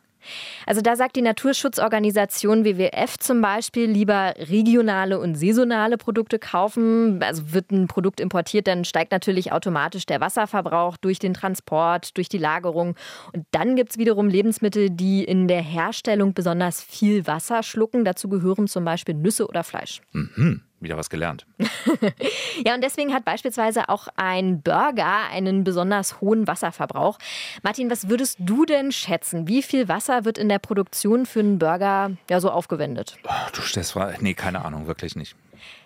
Also 0.66 0.80
da 0.80 0.96
sagt 0.96 1.16
die 1.16 1.22
Naturschutzorganisation 1.22 2.64
WWF 2.64 3.18
zum 3.18 3.40
Beispiel 3.40 3.90
lieber 3.90 4.34
regionale 4.37 5.18
und 5.18 5.34
saisonale 5.34 5.96
Produkte 5.96 6.38
kaufen. 6.38 7.22
Also 7.22 7.52
wird 7.52 7.70
ein 7.70 7.88
Produkt 7.88 8.20
importiert, 8.20 8.66
dann 8.66 8.84
steigt 8.84 9.12
natürlich 9.12 9.52
automatisch 9.52 10.06
der 10.06 10.20
Wasserverbrauch 10.20 10.96
durch 10.96 11.18
den 11.18 11.34
Transport, 11.34 12.16
durch 12.16 12.28
die 12.28 12.38
Lagerung. 12.38 12.94
Und 13.32 13.46
dann 13.50 13.76
gibt 13.76 13.92
es 13.92 13.98
wiederum 13.98 14.28
Lebensmittel, 14.28 14.90
die 14.90 15.25
in 15.25 15.48
der 15.48 15.62
Herstellung 15.62 16.34
besonders 16.34 16.82
viel 16.82 17.26
Wasser 17.26 17.62
schlucken. 17.62 18.04
Dazu 18.04 18.28
gehören 18.28 18.68
zum 18.68 18.84
Beispiel 18.84 19.14
Nüsse 19.14 19.46
oder 19.46 19.64
Fleisch. 19.64 20.00
Mhm. 20.12 20.62
Wieder 20.80 20.97
was 20.97 21.11
gelernt. 21.11 21.44
ja, 22.64 22.75
und 22.75 22.82
deswegen 22.82 23.12
hat 23.12 23.25
beispielsweise 23.25 23.88
auch 23.88 24.08
ein 24.14 24.62
Burger 24.62 25.28
einen 25.30 25.64
besonders 25.64 26.20
hohen 26.20 26.47
Wasserverbrauch. 26.47 27.18
Martin, 27.62 27.90
was 27.90 28.08
würdest 28.08 28.37
du 28.40 28.64
denn 28.64 28.92
schätzen? 28.92 29.49
Wie 29.49 29.62
viel 29.62 29.88
Wasser 29.88 30.25
wird 30.25 30.38
in 30.38 30.49
der 30.49 30.61
Produktion 30.61 31.26
für 31.26 31.40
einen 31.40 31.58
Burger 31.58 32.12
ja 32.30 32.40
so 32.40 32.50
aufgewendet? 32.50 33.16
Oh, 33.25 33.50
du 33.52 33.61
stellst 33.62 33.97
mal, 33.97 34.16
nee, 34.20 34.35
keine 34.35 34.64
Ahnung, 34.64 34.87
wirklich 34.87 35.16
nicht. 35.16 35.35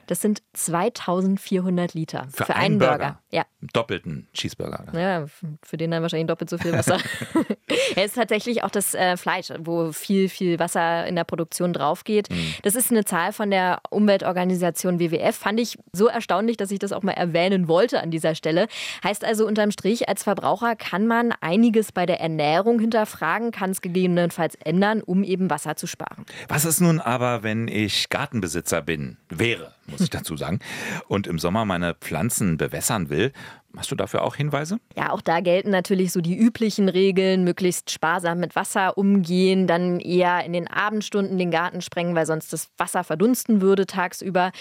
Das 0.07 0.21
sind 0.21 0.43
2400 0.53 1.95
Liter. 1.95 2.27
Für, 2.33 2.45
für 2.45 2.57
einen 2.57 2.79
Burger. 2.79 2.99
Burger. 2.99 3.19
Ja. 3.31 3.45
Doppelten 3.73 4.27
Cheeseburger. 4.35 4.85
Ja, 4.93 5.27
für 5.63 5.77
den 5.77 5.91
dann 5.91 6.03
wahrscheinlich 6.03 6.27
doppelt 6.27 6.51
so 6.51 6.59
viel 6.59 6.73
Wasser. 6.73 6.99
Es 7.97 8.07
ist 8.07 8.15
tatsächlich 8.17 8.63
auch 8.63 8.71
das 8.71 8.95
äh, 8.95 9.17
Fleisch, 9.17 9.53
wo 9.61 9.93
viel, 9.93 10.29
viel 10.29 10.59
Wasser 10.59 11.07
in 11.07 11.17
der 11.17 11.25
Produktion 11.25 11.73
drauf 11.73 12.05
geht. 12.05 12.31
Mhm. 12.31 12.55
Das 12.63 12.75
ist 12.75 12.91
eine 12.91 13.05
Zahl 13.05 13.33
von 13.33 13.51
der 13.51 13.81
Umweltorganisation 13.91 14.82
WWF. 14.89 15.37
Fand 15.37 15.61
ich 15.61 15.79
so 15.93 16.09
erstaunlich, 16.09 16.57
dass 16.57 16.71
ich 16.71 16.79
das 16.79 16.93
auch 16.93 17.03
mal 17.03 17.13
erwähnen 17.13 17.69
wollte 17.69 18.01
an 18.01 18.11
dieser 18.11 18.35
Stelle. 18.35 18.69
Heißt 19.05 19.25
also 19.25 19.47
unterm 19.47 19.71
Strich, 19.71 20.09
als 20.09 20.23
Verbraucher 20.23 20.77
kann 20.77 21.07
man 21.07 21.33
einiges 21.41 21.93
bei 21.93 22.07
der 22.07 22.21
Ernährung 22.21 22.79
hinterfragen, 22.81 23.51
kann 23.51 23.71
es 23.71 23.81
gegebenenfalls 23.81 24.55
ändern, 24.57 25.03
um 25.03 25.25
eben 25.25 25.51
Wasser 25.51 25.77
zu 25.77 25.87
sparen. 25.87 26.25
Was 26.49 26.65
ist 26.65 26.81
nun 26.81 27.01
aber, 27.01 27.43
wenn 27.43 27.69
ich 27.69 28.09
Gartenbesitzer 28.09 28.83
bin, 28.83 29.17
wäre? 29.29 29.73
muss 29.87 30.01
ich 30.01 30.11
dazu 30.11 30.37
sagen, 30.37 30.61
und 31.09 31.27
im 31.27 31.39
Sommer 31.39 31.65
meine 31.65 31.95
Pflanzen 31.95 32.57
bewässern 32.57 33.11
will, 33.11 33.33
Hast 33.75 33.91
du 33.91 33.95
dafür 33.95 34.23
auch 34.23 34.37
Hinweise? 34.37 34.79
Ja, 34.97 35.13
auch 35.13 35.23
da 35.23 35.41
gelten 35.41 35.71
natürlich 35.71 36.13
so 36.13 36.21
die 36.21 36.37
üblichen 36.37 36.91
Regeln, 36.91 37.43
möglichst 37.43 37.91
sparsam 37.91 38.39
mit 38.39 38.55
Wasser 38.55 38.99
umgehen, 38.99 39.67
dann 39.67 39.99
eher 39.99 40.45
in 40.45 40.53
den 40.53 40.69
Abendstunden 40.69 41.39
den 41.39 41.51
Garten 41.51 41.81
sprengen, 41.81 42.15
weil 42.15 42.27
sonst 42.27 42.53
das 42.53 42.69
Wasser 42.77 43.03
verdunsten 43.03 43.63
würde 43.63 43.87
tagsüber. 43.87 44.53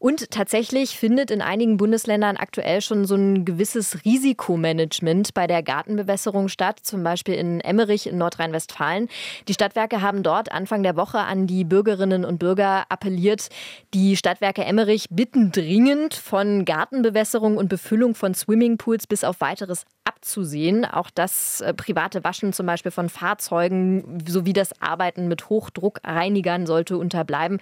Und 0.00 0.32
tatsächlich 0.32 0.98
findet 0.98 1.30
in 1.30 1.42
einigen 1.42 1.76
Bundesländern 1.76 2.36
aktuell 2.36 2.80
schon 2.80 3.04
so 3.04 3.14
ein 3.14 3.44
gewisses 3.44 4.04
Risikomanagement 4.04 5.32
bei 5.32 5.46
der 5.46 5.62
Gartenbewässerung 5.62 6.48
statt, 6.48 6.80
zum 6.82 7.04
Beispiel 7.04 7.34
in 7.34 7.60
Emmerich 7.60 8.08
in 8.08 8.18
Nordrhein-Westfalen. 8.18 9.08
Die 9.46 9.54
Stadtwerke 9.54 10.02
haben 10.02 10.24
dort 10.24 10.50
Anfang 10.50 10.82
der 10.82 10.96
Woche 10.96 11.18
an 11.18 11.46
die 11.46 11.62
Bürgerinnen 11.62 12.24
und 12.24 12.38
Bürger 12.38 12.86
appelliert. 12.88 13.48
Die 13.94 14.16
Stadtwerke 14.16 14.64
Emmerich 14.64 15.06
bitten 15.08 15.52
dringend 15.52 16.14
von 16.14 16.64
Gartenbewässerung 16.64 17.58
und 17.58 17.68
Befüllung 17.68 18.16
von 18.16 18.34
Swim 18.34 18.55
Swimmingpools 18.56 19.06
bis 19.06 19.22
auf 19.24 19.40
weiteres 19.40 19.84
abzusehen. 20.04 20.84
Auch 20.84 21.10
das 21.10 21.60
äh, 21.60 21.74
private 21.74 22.24
Waschen 22.24 22.52
zum 22.52 22.66
Beispiel 22.66 22.92
von 22.92 23.08
Fahrzeugen 23.08 24.22
sowie 24.26 24.52
das 24.52 24.80
Arbeiten 24.80 25.28
mit 25.28 25.48
Hochdruckreinigern 25.48 26.66
sollte 26.66 26.96
unterbleiben. 26.96 27.58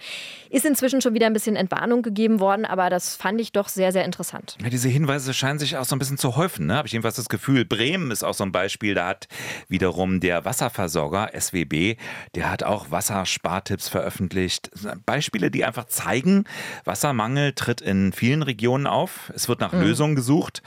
Ist 0.49 0.65
inzwischen 0.65 1.01
schon 1.01 1.13
wieder 1.13 1.25
ein 1.25 1.33
bisschen 1.33 1.55
Entwarnung 1.55 2.01
gegeben 2.01 2.39
worden, 2.39 2.65
aber 2.65 2.89
das 2.89 3.15
fand 3.15 3.41
ich 3.41 3.51
doch 3.51 3.67
sehr, 3.67 3.91
sehr 3.91 4.05
interessant. 4.05 4.57
Ja, 4.61 4.69
diese 4.69 4.89
Hinweise 4.89 5.33
scheinen 5.33 5.59
sich 5.59 5.75
auch 5.77 5.85
so 5.85 5.95
ein 5.95 5.99
bisschen 5.99 6.17
zu 6.17 6.35
häufen. 6.35 6.67
Ne? 6.67 6.75
Habe 6.75 6.87
ich 6.87 6.93
jedenfalls 6.93 7.15
das 7.15 7.29
Gefühl. 7.29 7.65
Bremen 7.65 8.11
ist 8.11 8.23
auch 8.23 8.33
so 8.33 8.43
ein 8.43 8.51
Beispiel. 8.51 8.93
Da 8.93 9.07
hat 9.07 9.27
wiederum 9.67 10.19
der 10.19 10.45
Wasserversorger 10.45 11.31
SWB, 11.37 11.95
der 12.35 12.51
hat 12.51 12.63
auch 12.63 12.91
Wasserspartipps 12.91 13.89
veröffentlicht. 13.89 14.69
Beispiele, 15.05 15.51
die 15.51 15.65
einfach 15.65 15.85
zeigen, 15.85 16.45
Wassermangel 16.85 17.53
tritt 17.53 17.81
in 17.81 18.13
vielen 18.13 18.43
Regionen 18.43 18.87
auf. 18.87 19.31
Es 19.35 19.49
wird 19.49 19.59
nach 19.59 19.73
mhm. 19.73 19.81
Lösungen 19.81 20.15
gesucht. 20.15 20.61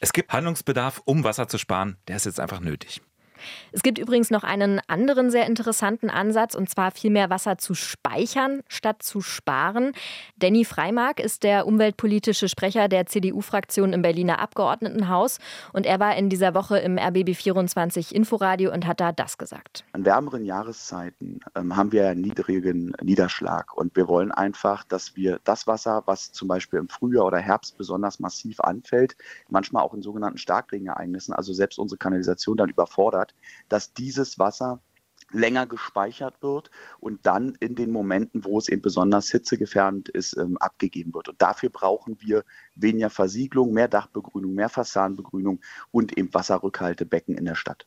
Es 0.00 0.12
gibt 0.12 0.32
Handlungsbedarf, 0.32 1.02
um 1.04 1.24
Wasser 1.24 1.48
zu 1.48 1.58
sparen. 1.58 1.96
Der 2.08 2.16
ist 2.16 2.26
jetzt 2.26 2.40
einfach 2.40 2.60
nötig. 2.60 3.00
Es 3.72 3.82
gibt 3.82 3.98
übrigens 3.98 4.30
noch 4.30 4.44
einen 4.44 4.80
anderen 4.86 5.30
sehr 5.30 5.46
interessanten 5.46 6.10
Ansatz, 6.10 6.54
und 6.54 6.68
zwar 6.68 6.90
viel 6.90 7.10
mehr 7.10 7.30
Wasser 7.30 7.58
zu 7.58 7.74
speichern 7.74 8.62
statt 8.68 9.02
zu 9.02 9.20
sparen. 9.20 9.92
Danny 10.36 10.64
Freimark 10.64 11.20
ist 11.20 11.42
der 11.42 11.66
umweltpolitische 11.66 12.48
Sprecher 12.48 12.88
der 12.88 13.06
CDU-Fraktion 13.06 13.92
im 13.92 14.02
Berliner 14.02 14.38
Abgeordnetenhaus 14.38 15.38
und 15.72 15.86
er 15.86 16.00
war 16.00 16.16
in 16.16 16.28
dieser 16.28 16.54
Woche 16.54 16.78
im 16.78 16.96
RBB24 16.98 18.12
Inforadio 18.12 18.72
und 18.72 18.86
hat 18.86 19.00
da 19.00 19.12
das 19.12 19.38
gesagt. 19.38 19.84
An 19.92 20.04
wärmeren 20.04 20.44
Jahreszeiten 20.44 21.40
ähm, 21.54 21.76
haben 21.76 21.92
wir 21.92 22.14
niedrigen 22.14 22.94
Niederschlag 23.02 23.76
und 23.76 23.96
wir 23.96 24.08
wollen 24.08 24.32
einfach, 24.32 24.84
dass 24.84 25.16
wir 25.16 25.40
das 25.44 25.66
Wasser, 25.66 26.02
was 26.06 26.32
zum 26.32 26.48
Beispiel 26.48 26.78
im 26.78 26.88
Frühjahr 26.88 27.26
oder 27.26 27.38
Herbst 27.38 27.76
besonders 27.78 28.20
massiv 28.20 28.60
anfällt, 28.60 29.16
manchmal 29.48 29.82
auch 29.82 29.94
in 29.94 30.02
sogenannten 30.02 30.38
Starkregenereignissen, 30.38 31.34
also 31.34 31.52
selbst 31.52 31.78
unsere 31.78 31.98
Kanalisation 31.98 32.56
dann 32.56 32.70
überfordert, 32.70 33.27
hat, 33.28 33.34
dass 33.68 33.92
dieses 33.92 34.38
Wasser 34.38 34.80
länger 35.30 35.66
gespeichert 35.66 36.42
wird 36.42 36.70
und 37.00 37.26
dann 37.26 37.54
in 37.60 37.74
den 37.74 37.90
Momenten, 37.90 38.44
wo 38.44 38.58
es 38.58 38.68
eben 38.68 38.80
besonders 38.80 39.28
hitzegefährdend 39.30 40.08
ist, 40.08 40.36
ähm, 40.38 40.56
abgegeben 40.56 41.12
wird. 41.12 41.28
Und 41.28 41.42
dafür 41.42 41.68
brauchen 41.68 42.16
wir 42.20 42.44
weniger 42.74 43.10
Versiegelung, 43.10 43.74
mehr 43.74 43.88
Dachbegrünung, 43.88 44.54
mehr 44.54 44.70
Fassadenbegrünung 44.70 45.60
und 45.90 46.16
eben 46.16 46.32
Wasserrückhaltebecken 46.32 47.36
in 47.36 47.44
der 47.44 47.56
Stadt. 47.56 47.86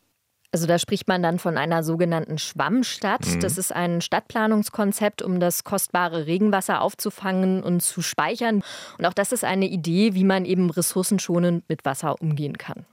Also 0.53 0.67
da 0.67 0.77
spricht 0.77 1.07
man 1.07 1.23
dann 1.23 1.39
von 1.39 1.57
einer 1.57 1.81
sogenannten 1.81 2.37
Schwammstadt. 2.37 3.25
Mhm. 3.25 3.39
Das 3.39 3.57
ist 3.57 3.73
ein 3.73 4.01
Stadtplanungskonzept, 4.01 5.21
um 5.23 5.39
das 5.39 5.63
kostbare 5.63 6.27
Regenwasser 6.27 6.81
aufzufangen 6.81 7.63
und 7.63 7.81
zu 7.81 8.01
speichern. 8.01 8.61
Und 8.99 9.05
auch 9.05 9.13
das 9.13 9.31
ist 9.31 9.45
eine 9.45 9.67
Idee, 9.67 10.13
wie 10.13 10.25
man 10.25 10.45
eben 10.45 10.69
ressourcenschonend 10.69 11.67
mit 11.69 11.85
Wasser 11.85 12.21
umgehen 12.21 12.57
kann. 12.57 12.85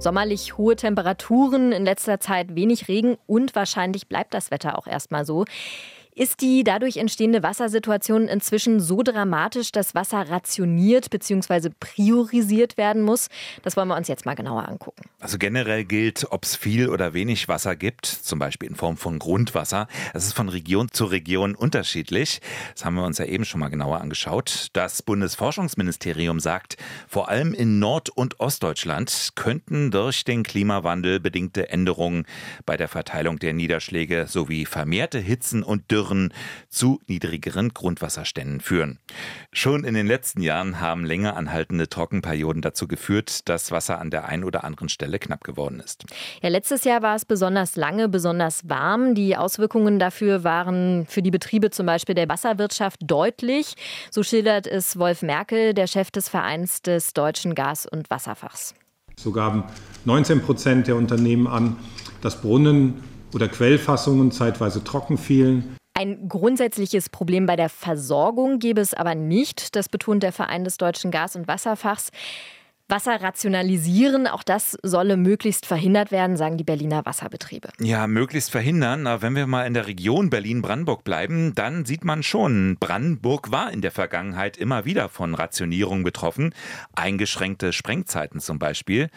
Sommerlich 0.00 0.56
hohe 0.56 0.76
Temperaturen, 0.76 1.72
in 1.72 1.84
letzter 1.84 2.20
Zeit 2.20 2.54
wenig 2.54 2.86
Regen 2.86 3.16
und 3.26 3.56
wahrscheinlich 3.56 4.06
bleibt 4.06 4.32
das 4.32 4.52
Wetter 4.52 4.78
auch 4.78 4.86
erstmal 4.86 5.24
so. 5.24 5.44
Ist 6.18 6.40
die 6.40 6.64
dadurch 6.64 6.96
entstehende 6.96 7.44
Wassersituation 7.44 8.26
inzwischen 8.26 8.80
so 8.80 9.04
dramatisch, 9.04 9.70
dass 9.70 9.94
Wasser 9.94 10.28
rationiert 10.28 11.10
bzw. 11.10 11.70
priorisiert 11.78 12.76
werden 12.76 13.02
muss? 13.02 13.28
Das 13.62 13.76
wollen 13.76 13.86
wir 13.86 13.96
uns 13.96 14.08
jetzt 14.08 14.26
mal 14.26 14.34
genauer 14.34 14.68
angucken. 14.68 15.02
Also 15.20 15.38
generell 15.38 15.84
gilt, 15.84 16.26
ob 16.32 16.42
es 16.42 16.56
viel 16.56 16.88
oder 16.88 17.14
wenig 17.14 17.46
Wasser 17.46 17.76
gibt, 17.76 18.06
zum 18.06 18.40
Beispiel 18.40 18.68
in 18.68 18.74
Form 18.74 18.96
von 18.96 19.20
Grundwasser. 19.20 19.86
Das 20.12 20.26
ist 20.26 20.32
von 20.32 20.48
Region 20.48 20.88
zu 20.90 21.04
Region 21.04 21.54
unterschiedlich. 21.54 22.40
Das 22.74 22.84
haben 22.84 22.96
wir 22.96 23.04
uns 23.04 23.18
ja 23.18 23.24
eben 23.24 23.44
schon 23.44 23.60
mal 23.60 23.68
genauer 23.68 24.00
angeschaut. 24.00 24.70
Das 24.72 25.02
Bundesforschungsministerium 25.02 26.40
sagt, 26.40 26.78
vor 27.06 27.28
allem 27.28 27.54
in 27.54 27.78
Nord- 27.78 28.10
und 28.10 28.40
Ostdeutschland 28.40 29.30
könnten 29.36 29.92
durch 29.92 30.24
den 30.24 30.42
Klimawandel 30.42 31.20
bedingte 31.20 31.68
Änderungen 31.68 32.26
bei 32.66 32.76
der 32.76 32.88
Verteilung 32.88 33.38
der 33.38 33.52
Niederschläge 33.52 34.26
sowie 34.26 34.66
vermehrte 34.66 35.20
Hitzen 35.20 35.62
und 35.62 35.92
Dürren 35.92 36.07
Dürren 36.08 36.32
zu 36.68 37.00
niedrigeren 37.06 37.74
Grundwasserständen 37.74 38.60
führen. 38.60 38.98
Schon 39.52 39.84
in 39.84 39.94
den 39.94 40.06
letzten 40.06 40.40
Jahren 40.40 40.80
haben 40.80 41.04
länger 41.04 41.36
anhaltende 41.36 41.88
Trockenperioden 41.88 42.62
dazu 42.62 42.88
geführt, 42.88 43.48
dass 43.48 43.70
Wasser 43.70 43.98
an 44.00 44.10
der 44.10 44.26
einen 44.26 44.44
oder 44.44 44.64
anderen 44.64 44.88
Stelle 44.88 45.18
knapp 45.18 45.44
geworden 45.44 45.80
ist. 45.80 46.04
Ja, 46.42 46.48
letztes 46.48 46.84
Jahr 46.84 47.02
war 47.02 47.14
es 47.14 47.24
besonders 47.24 47.76
lange, 47.76 48.08
besonders 48.08 48.68
warm. 48.68 49.14
Die 49.14 49.36
Auswirkungen 49.36 49.98
dafür 49.98 50.44
waren 50.44 51.06
für 51.06 51.22
die 51.22 51.30
Betriebe 51.30 51.70
zum 51.70 51.86
Beispiel 51.86 52.14
der 52.14 52.28
Wasserwirtschaft 52.28 53.00
deutlich. 53.04 53.74
So 54.10 54.22
schildert 54.22 54.66
es 54.66 54.98
Wolf 54.98 55.22
Merkel, 55.22 55.74
der 55.74 55.86
Chef 55.86 56.10
des 56.10 56.28
Vereins 56.28 56.82
des 56.82 57.12
Deutschen 57.12 57.54
Gas- 57.54 57.86
und 57.86 58.10
Wasserfachs. 58.10 58.74
So 59.16 59.32
gaben 59.32 59.64
19 60.04 60.40
Prozent 60.42 60.86
der 60.86 60.96
Unternehmen 60.96 61.46
an, 61.46 61.76
dass 62.22 62.40
Brunnen 62.40 63.02
oder 63.34 63.48
Quellfassungen 63.48 64.30
zeitweise 64.30 64.82
trocken 64.84 65.18
fielen. 65.18 65.76
Ein 65.98 66.28
grundsätzliches 66.28 67.08
Problem 67.08 67.46
bei 67.46 67.56
der 67.56 67.68
Versorgung 67.68 68.60
gäbe 68.60 68.80
es 68.80 68.94
aber 68.94 69.16
nicht. 69.16 69.74
Das 69.74 69.88
betont 69.88 70.22
der 70.22 70.30
Verein 70.30 70.62
des 70.62 70.76
Deutschen 70.76 71.10
Gas- 71.10 71.34
und 71.34 71.48
Wasserfachs. 71.48 72.10
Wasser 72.86 73.20
rationalisieren, 73.20 74.28
auch 74.28 74.44
das 74.44 74.78
solle 74.84 75.16
möglichst 75.16 75.66
verhindert 75.66 76.12
werden, 76.12 76.36
sagen 76.36 76.56
die 76.56 76.62
Berliner 76.62 77.04
Wasserbetriebe. 77.04 77.70
Ja, 77.80 78.06
möglichst 78.06 78.52
verhindern. 78.52 79.02
Na, 79.02 79.22
wenn 79.22 79.34
wir 79.34 79.48
mal 79.48 79.66
in 79.66 79.74
der 79.74 79.88
Region 79.88 80.30
Berlin-Brandenburg 80.30 81.02
bleiben, 81.02 81.52
dann 81.56 81.84
sieht 81.84 82.04
man 82.04 82.22
schon, 82.22 82.76
Brandenburg 82.78 83.50
war 83.50 83.72
in 83.72 83.82
der 83.82 83.90
Vergangenheit 83.90 84.56
immer 84.56 84.84
wieder 84.84 85.08
von 85.08 85.34
Rationierung 85.34 86.04
betroffen. 86.04 86.54
Eingeschränkte 86.94 87.72
Sprengzeiten 87.72 88.38
zum 88.38 88.60
Beispiel. 88.60 89.10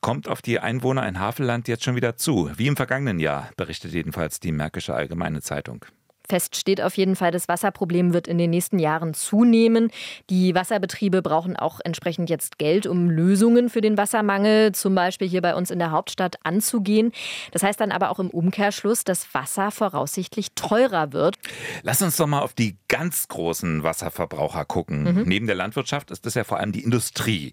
Kommt 0.00 0.28
auf 0.28 0.42
die 0.42 0.60
Einwohner 0.60 1.08
in 1.08 1.18
Havelland 1.18 1.66
jetzt 1.66 1.82
schon 1.82 1.96
wieder 1.96 2.14
zu, 2.14 2.52
wie 2.54 2.68
im 2.68 2.76
vergangenen 2.76 3.18
Jahr, 3.18 3.50
berichtet 3.56 3.92
jedenfalls 3.92 4.38
die 4.38 4.52
Märkische 4.52 4.94
Allgemeine 4.94 5.42
Zeitung. 5.42 5.84
Fest 6.30 6.54
steht 6.54 6.80
auf 6.80 6.96
jeden 6.96 7.16
Fall, 7.16 7.32
das 7.32 7.48
Wasserproblem 7.48 8.12
wird 8.12 8.28
in 8.28 8.38
den 8.38 8.50
nächsten 8.50 8.78
Jahren 8.78 9.14
zunehmen. 9.14 9.90
Die 10.30 10.54
Wasserbetriebe 10.54 11.22
brauchen 11.22 11.56
auch 11.56 11.80
entsprechend 11.84 12.30
jetzt 12.30 12.56
Geld, 12.56 12.86
um 12.86 13.10
Lösungen 13.10 13.68
für 13.68 13.80
den 13.80 13.96
Wassermangel, 13.96 14.70
zum 14.70 14.94
Beispiel 14.94 15.28
hier 15.28 15.42
bei 15.42 15.56
uns 15.56 15.72
in 15.72 15.80
der 15.80 15.90
Hauptstadt, 15.90 16.36
anzugehen. 16.44 17.10
Das 17.50 17.64
heißt 17.64 17.80
dann 17.80 17.90
aber 17.90 18.10
auch 18.10 18.20
im 18.20 18.30
Umkehrschluss, 18.30 19.02
dass 19.02 19.34
Wasser 19.34 19.72
voraussichtlich 19.72 20.54
teurer 20.54 21.12
wird. 21.12 21.36
Lass 21.82 22.00
uns 22.00 22.16
doch 22.16 22.28
mal 22.28 22.42
auf 22.42 22.54
die 22.54 22.76
ganz 22.86 23.26
großen 23.26 23.82
Wasserverbraucher 23.82 24.64
gucken. 24.64 25.02
Mhm. 25.02 25.22
Neben 25.26 25.46
der 25.48 25.56
Landwirtschaft 25.56 26.12
ist 26.12 26.26
es 26.26 26.34
ja 26.34 26.44
vor 26.44 26.58
allem 26.58 26.70
die 26.70 26.84
Industrie. 26.84 27.52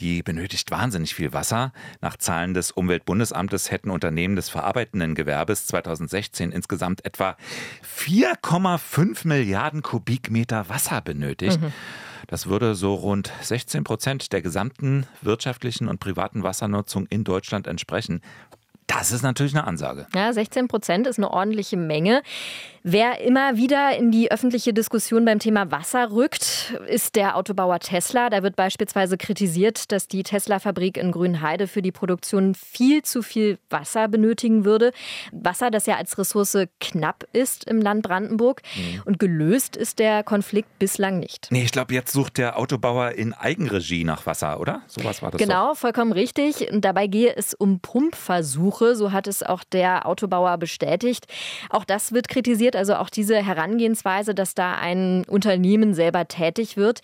Die 0.00 0.24
benötigt 0.24 0.72
wahnsinnig 0.72 1.14
viel 1.14 1.32
Wasser. 1.32 1.72
Nach 2.00 2.16
Zahlen 2.16 2.54
des 2.54 2.72
Umweltbundesamtes 2.72 3.70
hätten 3.70 3.90
Unternehmen 3.90 4.34
des 4.34 4.48
verarbeitenden 4.48 5.14
Gewerbes 5.14 5.68
2016 5.68 6.50
insgesamt 6.50 7.04
etwa 7.04 7.36
4 7.82 8.15
4,5 8.16 9.26
Milliarden 9.26 9.82
Kubikmeter 9.82 10.70
Wasser 10.70 11.02
benötigt. 11.02 11.60
Mhm. 11.60 11.72
Das 12.28 12.46
würde 12.46 12.74
so 12.74 12.94
rund 12.94 13.30
16 13.42 13.84
Prozent 13.84 14.32
der 14.32 14.40
gesamten 14.40 15.06
wirtschaftlichen 15.20 15.86
und 15.86 16.00
privaten 16.00 16.42
Wassernutzung 16.42 17.06
in 17.06 17.24
Deutschland 17.24 17.66
entsprechen. 17.66 18.22
Das 18.86 19.12
ist 19.12 19.22
natürlich 19.22 19.54
eine 19.54 19.66
Ansage. 19.66 20.06
Ja, 20.14 20.32
16 20.32 20.68
Prozent 20.68 21.06
ist 21.06 21.18
eine 21.18 21.30
ordentliche 21.30 21.76
Menge. 21.76 22.22
Wer 22.88 23.20
immer 23.20 23.56
wieder 23.56 23.96
in 23.96 24.12
die 24.12 24.30
öffentliche 24.30 24.72
Diskussion 24.72 25.24
beim 25.24 25.40
Thema 25.40 25.72
Wasser 25.72 26.12
rückt, 26.12 26.78
ist 26.86 27.16
der 27.16 27.36
Autobauer 27.36 27.80
Tesla. 27.80 28.30
Da 28.30 28.44
wird 28.44 28.54
beispielsweise 28.54 29.16
kritisiert, 29.16 29.90
dass 29.90 30.06
die 30.06 30.22
Tesla-Fabrik 30.22 30.96
in 30.96 31.10
Grünheide 31.10 31.66
für 31.66 31.82
die 31.82 31.90
Produktion 31.90 32.54
viel 32.54 33.02
zu 33.02 33.22
viel 33.22 33.58
Wasser 33.70 34.06
benötigen 34.06 34.64
würde. 34.64 34.92
Wasser, 35.32 35.72
das 35.72 35.86
ja 35.86 35.96
als 35.96 36.16
Ressource 36.16 36.68
knapp 36.78 37.24
ist 37.32 37.64
im 37.64 37.80
Land 37.80 38.04
Brandenburg. 38.04 38.62
Mhm. 38.76 39.02
Und 39.04 39.18
gelöst 39.18 39.76
ist 39.76 39.98
der 39.98 40.22
Konflikt 40.22 40.78
bislang 40.78 41.18
nicht. 41.18 41.48
Nee, 41.50 41.64
ich 41.64 41.72
glaube, 41.72 41.92
jetzt 41.92 42.12
sucht 42.12 42.38
der 42.38 42.56
Autobauer 42.56 43.10
in 43.10 43.34
Eigenregie 43.34 44.04
nach 44.04 44.26
Wasser, 44.26 44.60
oder? 44.60 44.82
Sowas 44.86 45.22
war 45.22 45.32
das. 45.32 45.40
Genau, 45.40 45.70
doch. 45.70 45.76
vollkommen 45.76 46.12
richtig. 46.12 46.70
Und 46.70 46.84
dabei 46.84 47.08
gehe 47.08 47.34
es 47.34 47.52
um 47.52 47.80
Pumpversuche. 47.80 48.94
So 48.94 49.10
hat 49.10 49.26
es 49.26 49.42
auch 49.42 49.64
der 49.64 50.06
Autobauer 50.06 50.56
bestätigt. 50.58 51.26
Auch 51.68 51.84
das 51.84 52.12
wird 52.12 52.28
kritisiert 52.28 52.75
also 52.76 52.96
auch 52.96 53.10
diese 53.10 53.36
Herangehensweise, 53.36 54.34
dass 54.34 54.54
da 54.54 54.74
ein 54.74 55.24
Unternehmen 55.26 55.94
selber 55.94 56.28
tätig 56.28 56.76
wird, 56.76 57.00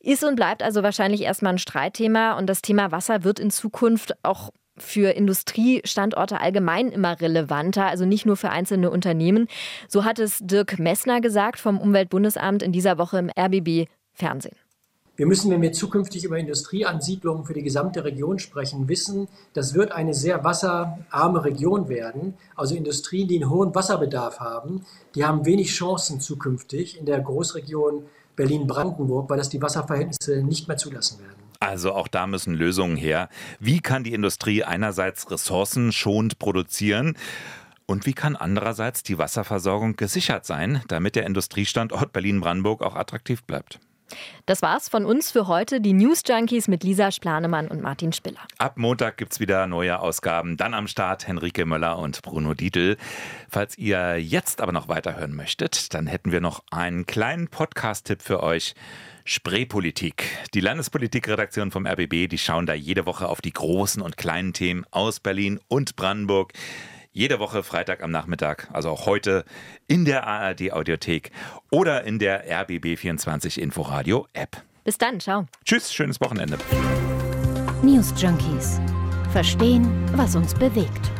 ist 0.00 0.24
und 0.24 0.36
bleibt 0.36 0.62
also 0.62 0.82
wahrscheinlich 0.82 1.22
erstmal 1.22 1.54
ein 1.54 1.58
Streitthema. 1.58 2.32
Und 2.38 2.46
das 2.46 2.62
Thema 2.62 2.92
Wasser 2.92 3.24
wird 3.24 3.40
in 3.40 3.50
Zukunft 3.50 4.14
auch 4.22 4.50
für 4.76 5.10
Industriestandorte 5.10 6.40
allgemein 6.40 6.88
immer 6.88 7.20
relevanter, 7.20 7.86
also 7.86 8.04
nicht 8.04 8.26
nur 8.26 8.36
für 8.36 8.50
einzelne 8.50 8.90
Unternehmen. 8.90 9.46
So 9.88 10.04
hat 10.04 10.18
es 10.18 10.38
Dirk 10.40 10.78
Messner 10.78 11.20
gesagt 11.20 11.60
vom 11.60 11.78
Umweltbundesamt 11.78 12.62
in 12.62 12.72
dieser 12.72 12.98
Woche 12.98 13.18
im 13.18 13.30
RBB 13.30 13.88
Fernsehen. 14.12 14.56
Wir 15.16 15.26
müssen, 15.26 15.48
wenn 15.52 15.62
wir 15.62 15.70
zukünftig 15.70 16.24
über 16.24 16.38
Industrieansiedlungen 16.38 17.44
für 17.44 17.54
die 17.54 17.62
gesamte 17.62 18.02
Region 18.04 18.40
sprechen, 18.40 18.88
wissen, 18.88 19.28
das 19.52 19.72
wird 19.72 19.92
eine 19.92 20.12
sehr 20.12 20.42
wasserarme 20.42 21.44
Region 21.44 21.88
werden. 21.88 22.34
Also 22.56 22.74
Industrien, 22.74 23.28
die 23.28 23.40
einen 23.40 23.48
hohen 23.48 23.72
Wasserbedarf 23.72 24.40
haben, 24.40 24.84
die 25.14 25.24
haben 25.24 25.46
wenig 25.46 25.70
Chancen 25.70 26.18
zukünftig 26.18 26.98
in 26.98 27.06
der 27.06 27.20
Großregion 27.20 28.06
Berlin-Brandenburg, 28.34 29.30
weil 29.30 29.38
das 29.38 29.50
die 29.50 29.62
Wasserverhältnisse 29.62 30.42
nicht 30.42 30.66
mehr 30.66 30.78
zulassen 30.78 31.20
werden. 31.20 31.36
Also 31.60 31.92
auch 31.92 32.08
da 32.08 32.26
müssen 32.26 32.52
Lösungen 32.52 32.96
her. 32.96 33.28
Wie 33.60 33.78
kann 33.78 34.02
die 34.02 34.14
Industrie 34.14 34.64
einerseits 34.64 35.30
ressourcenschonend 35.30 36.40
produzieren? 36.40 37.16
Und 37.86 38.04
wie 38.06 38.14
kann 38.14 38.34
andererseits 38.34 39.04
die 39.04 39.16
Wasserversorgung 39.16 39.94
gesichert 39.94 40.44
sein, 40.44 40.82
damit 40.88 41.14
der 41.14 41.24
Industriestandort 41.24 42.12
Berlin-Brandenburg 42.12 42.82
auch 42.82 42.96
attraktiv 42.96 43.44
bleibt? 43.44 43.78
Das 44.46 44.62
war's 44.62 44.88
von 44.88 45.04
uns 45.04 45.30
für 45.30 45.46
heute. 45.46 45.80
Die 45.80 45.92
News 45.92 46.22
Junkies 46.26 46.68
mit 46.68 46.84
Lisa 46.84 47.10
Splanemann 47.10 47.68
und 47.68 47.80
Martin 47.80 48.12
Spiller. 48.12 48.40
Ab 48.58 48.76
Montag 48.76 49.16
gibt's 49.16 49.40
wieder 49.40 49.66
neue 49.66 49.98
Ausgaben. 50.00 50.56
Dann 50.56 50.74
am 50.74 50.86
Start 50.86 51.26
Henrike 51.26 51.64
Möller 51.64 51.98
und 51.98 52.22
Bruno 52.22 52.54
Dietl. 52.54 52.96
Falls 53.48 53.78
ihr 53.78 54.18
jetzt 54.18 54.60
aber 54.60 54.72
noch 54.72 54.88
weiterhören 54.88 55.34
möchtet, 55.34 55.94
dann 55.94 56.06
hätten 56.06 56.32
wir 56.32 56.40
noch 56.40 56.62
einen 56.70 57.06
kleinen 57.06 57.48
Podcast-Tipp 57.48 58.22
für 58.22 58.42
euch. 58.42 58.74
Spreepolitik. 59.24 60.26
Die 60.52 60.60
Landespolitikredaktion 60.60 61.70
vom 61.70 61.86
RBB, 61.86 62.28
die 62.28 62.36
schauen 62.36 62.66
da 62.66 62.74
jede 62.74 63.06
Woche 63.06 63.26
auf 63.26 63.40
die 63.40 63.54
großen 63.54 64.02
und 64.02 64.18
kleinen 64.18 64.52
Themen 64.52 64.84
aus 64.90 65.18
Berlin 65.18 65.60
und 65.68 65.96
Brandenburg. 65.96 66.52
Jede 67.16 67.38
Woche 67.38 67.62
Freitag 67.62 68.02
am 68.02 68.10
Nachmittag, 68.10 68.68
also 68.72 68.90
auch 68.90 69.06
heute 69.06 69.44
in 69.86 70.04
der 70.04 70.26
ARD 70.26 70.72
Audiothek 70.72 71.30
oder 71.70 72.02
in 72.02 72.18
der 72.18 72.50
RBB24 72.50 73.60
Inforadio 73.60 74.26
App. 74.32 74.60
Bis 74.82 74.98
dann, 74.98 75.20
ciao. 75.20 75.46
Tschüss, 75.64 75.94
schönes 75.94 76.20
Wochenende. 76.20 76.58
News 77.84 78.12
Junkies. 78.20 78.80
Verstehen, 79.30 79.88
was 80.16 80.34
uns 80.34 80.54
bewegt. 80.54 81.12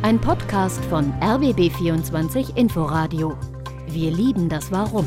Ein 0.00 0.18
Podcast 0.18 0.82
von 0.86 1.12
RBB24 1.20 2.56
Inforadio. 2.56 3.36
Wir 3.86 4.10
lieben 4.12 4.48
das 4.48 4.72
Warum. 4.72 5.06